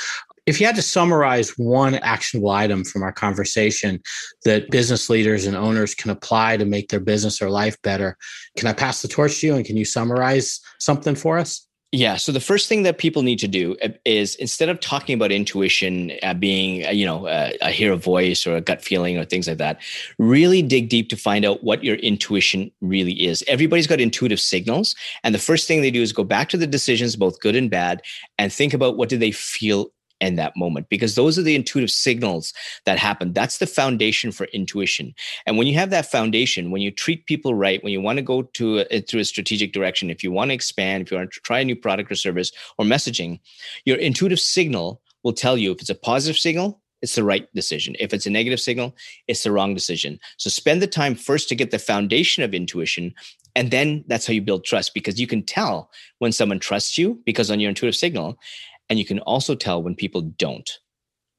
If 0.47 0.61
you 0.61 0.67
had 0.67 0.77
to 0.77 0.83
summarize 0.83 1.51
one 1.57 1.95
actionable 1.97 2.51
item 2.51 2.85
from 2.85 3.03
our 3.03 3.13
conversation 3.13 4.03
that 4.45 4.71
business 4.71 5.09
leaders 5.09 5.47
and 5.47 5.57
owners 5.57 5.95
can 5.95 6.11
apply 6.11 6.59
to 6.59 6.65
make 6.67 6.91
their 6.91 7.01
business 7.01 7.41
or 7.41 7.51
life 7.51 7.81
better, 7.83 8.17
can 8.57 8.69
I 8.69 8.75
pass 8.75 9.01
the 9.01 9.09
torch 9.09 9.41
to 9.41 9.47
you 9.47 9.55
and 9.55 9.65
can 9.65 9.77
you 9.77 9.85
summarize 9.85 10.61
something 10.79 11.15
for 11.15 11.39
us? 11.39 11.67
Yeah. 11.95 12.17
So 12.17 12.33
the 12.33 12.41
first 12.41 12.69
thing 12.69 12.83
that 12.83 12.99
people 12.99 13.23
need 13.23 13.39
to 13.39 13.47
do 13.47 13.77
uh, 13.81 13.91
is 14.05 14.35
instead 14.37 14.69
of 14.69 14.81
talking 14.81 15.15
about 15.15 15.31
intuition 15.31 16.11
uh, 16.25 16.35
being, 16.35 16.85
uh, 16.85 16.91
you 16.91 17.07
know, 17.07 17.29
uh, 17.29 17.53
a 17.61 17.71
hear 17.71 17.93
a 17.93 17.97
voice 17.97 18.49
or 18.49 18.57
a 18.57 18.61
gut 18.61 18.83
feeling 18.83 19.17
or 19.17 19.25
things 19.25 19.47
like 19.47 19.59
that, 19.59 19.81
really 20.19 20.61
dig 20.61 20.89
deep 20.89 21.09
to 21.11 21.17
find 21.17 21.45
out 21.45 21.63
what 21.63 21.85
your 21.85 21.95
intuition 21.97 22.73
really 22.81 23.25
is. 23.25 23.45
Everybody's 23.47 23.87
got 23.87 24.01
intuitive 24.01 24.41
signals, 24.41 24.97
and 25.23 25.33
the 25.33 25.39
first 25.39 25.69
thing 25.69 25.83
they 25.83 25.93
do 25.93 26.03
is 26.03 26.13
go 26.13 26.25
back 26.25 26.49
to 26.49 26.57
the 26.57 26.67
decisions, 26.67 27.15
both 27.15 27.39
good 27.39 27.55
and 27.55 27.71
bad, 27.71 28.03
and 28.39 28.53
think 28.53 28.75
about 28.75 28.97
what 28.97 29.09
do 29.09 29.17
they 29.17 29.31
feel 29.31 29.93
in 30.25 30.37
that 30.37 30.57
moment 30.57 30.89
because 30.89 31.15
those 31.15 31.39
are 31.39 31.43
the 31.43 31.55
intuitive 31.55 31.91
signals 31.91 32.53
that 32.85 32.99
happen 32.99 33.33
that's 33.33 33.59
the 33.59 33.67
foundation 33.67 34.33
for 34.33 34.45
intuition 34.47 35.15
and 35.47 35.57
when 35.57 35.67
you 35.67 35.75
have 35.75 35.91
that 35.91 36.11
foundation 36.11 36.71
when 36.71 36.83
you 36.83 36.91
treat 36.91 37.27
people 37.27 37.55
right 37.55 37.83
when 37.85 37.93
you 37.93 38.01
want 38.01 38.17
to 38.17 38.23
go 38.23 38.43
to 38.43 38.79
a, 38.79 38.87
eh, 38.91 39.01
through 39.07 39.21
a 39.21 39.25
strategic 39.25 39.73
direction 39.73 40.11
if 40.11 40.25
you 40.25 40.33
want 40.33 40.51
to 40.51 40.55
expand 40.55 41.03
if 41.03 41.11
you 41.11 41.17
want 41.17 41.31
to 41.31 41.41
try 41.41 41.61
a 41.61 41.65
new 41.65 41.77
product 41.77 42.11
or 42.11 42.15
service 42.15 42.51
or 42.79 42.85
messaging 42.85 43.39
your 43.85 43.99
intuitive 43.99 44.41
signal 44.41 45.01
will 45.23 45.33
tell 45.33 45.57
you 45.57 45.73
if 45.73 45.81
it's 45.81 45.91
a 45.91 45.95
positive 45.95 46.39
signal 46.39 46.81
it's 47.05 47.17
the 47.17 47.23
right 47.23 47.53
decision. 47.55 47.95
If 48.01 48.15
it's 48.15 48.25
a 48.25 48.31
negative 48.31 48.59
signal, 48.59 48.97
it's 49.29 49.43
the 49.43 49.53
wrong 49.53 49.75
decision. 49.75 50.19
So 50.39 50.49
spend 50.49 50.81
the 50.81 50.87
time 50.87 51.15
first 51.15 51.51
to 51.51 51.55
get 51.55 51.71
the 51.71 51.79
foundation 51.79 52.43
of 52.43 52.55
intuition. 52.55 53.13
And 53.55 53.71
then 53.71 54.05
that's 54.09 54.27
how 54.27 54.33
you 54.33 54.41
build 54.41 54.65
trust 54.65 54.95
because 54.95 55.21
you 55.21 55.27
can 55.27 55.43
tell 55.43 55.91
when 56.21 56.33
someone 56.33 56.59
trusts 56.59 56.97
you 56.97 57.21
because 57.27 57.51
on 57.51 57.61
your 57.61 57.69
intuitive 57.69 57.95
signal. 57.95 58.39
And 58.89 58.99
you 58.99 59.05
can 59.05 59.19
also 59.21 59.55
tell 59.55 59.83
when 59.83 59.95
people 59.95 60.23
don't. 60.23 60.71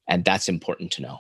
And 0.07 0.23
that's 0.23 0.49
important 0.49 0.91
to 0.93 1.01
know. 1.01 1.19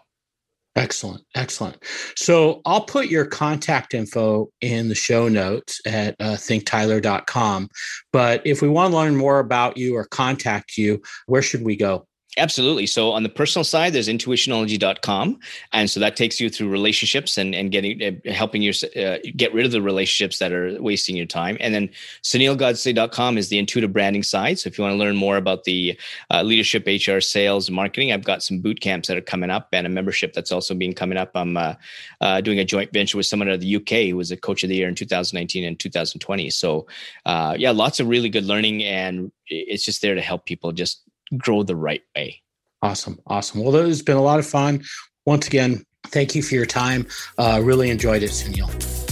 Excellent. 0.75 1.23
Excellent. 1.35 1.81
So 2.17 2.61
I'll 2.65 2.83
put 2.83 3.07
your 3.07 3.25
contact 3.25 3.93
info 3.93 4.49
in 4.59 4.89
the 4.89 4.95
show 4.95 5.29
notes 5.29 5.79
at 5.85 6.15
uh, 6.19 6.33
thinktyler.com. 6.33 7.69
But 8.11 8.41
if 8.45 8.61
we 8.61 8.67
want 8.67 8.91
to 8.91 8.97
learn 8.97 9.15
more 9.15 9.39
about 9.39 9.77
you 9.77 9.95
or 9.95 10.05
contact 10.05 10.77
you, 10.77 11.01
where 11.27 11.41
should 11.41 11.63
we 11.63 11.77
go? 11.77 12.05
Absolutely. 12.37 12.85
So 12.85 13.11
on 13.11 13.23
the 13.23 13.29
personal 13.29 13.63
side, 13.63 13.93
there's 13.93 14.09
intuitionology.com. 14.09 15.39
And 15.71 15.89
so 15.89 16.01
that 16.01 16.17
takes 16.17 16.39
you 16.39 16.49
through 16.49 16.69
relationships 16.69 17.37
and, 17.37 17.55
and 17.55 17.71
getting, 17.71 18.03
uh, 18.03 18.31
helping 18.31 18.61
you 18.61 18.73
uh, 18.97 19.19
get 19.37 19.53
rid 19.53 19.65
of 19.65 19.71
the 19.71 19.81
relationships 19.81 20.39
that 20.39 20.51
are 20.51 20.81
wasting 20.81 21.15
your 21.15 21.27
time. 21.27 21.55
And 21.61 21.73
then 21.73 21.89
sunilgodse.com 22.23 23.37
is 23.37 23.47
the 23.47 23.57
intuitive 23.57 23.93
branding 23.93 24.23
side. 24.23 24.59
So 24.59 24.67
if 24.67 24.77
you 24.77 24.83
want 24.83 24.93
to 24.93 24.97
learn 24.97 25.15
more 25.15 25.37
about 25.37 25.63
the 25.63 25.97
uh, 26.29 26.41
leadership, 26.41 26.85
HR, 26.85 27.21
sales, 27.21 27.71
marketing, 27.71 28.11
I've 28.11 28.25
got 28.25 28.43
some 28.43 28.59
boot 28.59 28.81
camps 28.81 29.07
that 29.07 29.15
are 29.15 29.21
coming 29.21 29.49
up 29.49 29.69
and 29.71 29.87
a 29.87 29.89
membership 29.89 30.33
that's 30.33 30.51
also 30.51 30.75
being 30.75 30.93
coming 30.93 31.17
up. 31.17 31.31
I'm 31.35 31.55
uh, 31.55 31.75
uh 32.19 32.41
doing 32.41 32.59
a 32.59 32.65
joint 32.65 32.91
venture 32.91 33.17
with 33.17 33.27
someone 33.27 33.47
out 33.47 33.55
of 33.55 33.61
the 33.61 33.75
UK 33.77 34.09
who 34.09 34.17
was 34.17 34.31
a 34.31 34.37
coach 34.37 34.63
of 34.63 34.69
the 34.69 34.75
year 34.75 34.89
in 34.89 34.95
2019 34.95 35.63
and 35.63 35.79
2020. 35.79 36.49
So 36.49 36.85
uh, 37.25 37.55
yeah, 37.57 37.71
lots 37.71 38.01
of 38.01 38.07
really 38.07 38.29
good 38.29 38.45
learning 38.45 38.83
and 38.83 39.31
it's 39.47 39.85
just 39.85 40.01
there 40.01 40.15
to 40.15 40.21
help 40.21 40.45
people 40.45 40.71
just 40.71 41.04
grow 41.37 41.63
the 41.63 41.75
right 41.75 42.01
way. 42.15 42.41
Awesome. 42.81 43.19
Awesome. 43.27 43.63
Well, 43.63 43.75
it's 43.75 44.01
been 44.01 44.17
a 44.17 44.21
lot 44.21 44.39
of 44.39 44.45
fun. 44.45 44.83
Once 45.25 45.47
again, 45.47 45.83
thank 46.07 46.35
you 46.35 46.43
for 46.43 46.55
your 46.55 46.65
time. 46.65 47.07
Uh, 47.37 47.59
really 47.63 47.89
enjoyed 47.89 48.21
it, 48.21 48.29
Sunil. 48.29 48.69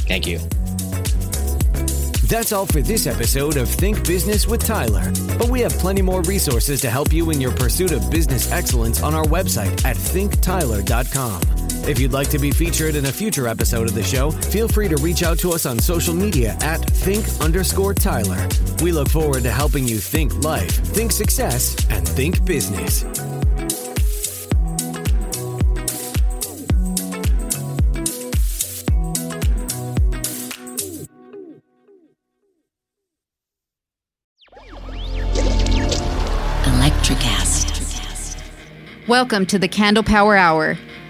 Thank 0.07 0.27
you. 0.27 0.39
That's 2.27 2.51
all 2.51 2.65
for 2.65 2.81
this 2.81 3.05
episode 3.05 3.57
of 3.57 3.69
Think 3.69 4.07
Business 4.07 4.47
with 4.47 4.65
Tyler. 4.65 5.11
But 5.37 5.49
we 5.49 5.61
have 5.61 5.73
plenty 5.73 6.01
more 6.01 6.21
resources 6.23 6.81
to 6.81 6.89
help 6.89 7.13
you 7.13 7.29
in 7.29 7.39
your 7.39 7.51
pursuit 7.51 7.91
of 7.91 8.09
business 8.09 8.51
excellence 8.51 9.03
on 9.03 9.13
our 9.13 9.25
website 9.25 9.85
at 9.85 9.95
thinktyler.com. 9.95 11.52
If 11.85 11.99
you'd 11.99 12.13
like 12.13 12.29
to 12.29 12.39
be 12.39 12.51
featured 12.51 12.95
in 12.95 13.05
a 13.07 13.11
future 13.11 13.45
episode 13.45 13.89
of 13.89 13.93
the 13.93 14.03
show, 14.03 14.31
feel 14.31 14.69
free 14.69 14.87
to 14.87 14.95
reach 14.97 15.21
out 15.21 15.37
to 15.39 15.51
us 15.51 15.65
on 15.65 15.77
social 15.79 16.13
media 16.13 16.55
at 16.61 16.77
think 16.77 17.25
underscore 17.41 17.93
Tyler. 17.93 18.47
We 18.81 18.93
look 18.93 19.09
forward 19.09 19.43
to 19.43 19.51
helping 19.51 19.85
you 19.85 19.97
think 19.97 20.33
life, 20.43 20.71
think 20.71 21.11
success, 21.11 21.75
and 21.89 22.07
think 22.07 22.45
business. 22.45 23.03
Welcome 39.05 39.45
to 39.47 39.59
the 39.59 39.67
Candle 39.67 40.01
Power 40.01 40.37
Hour. 40.37 40.77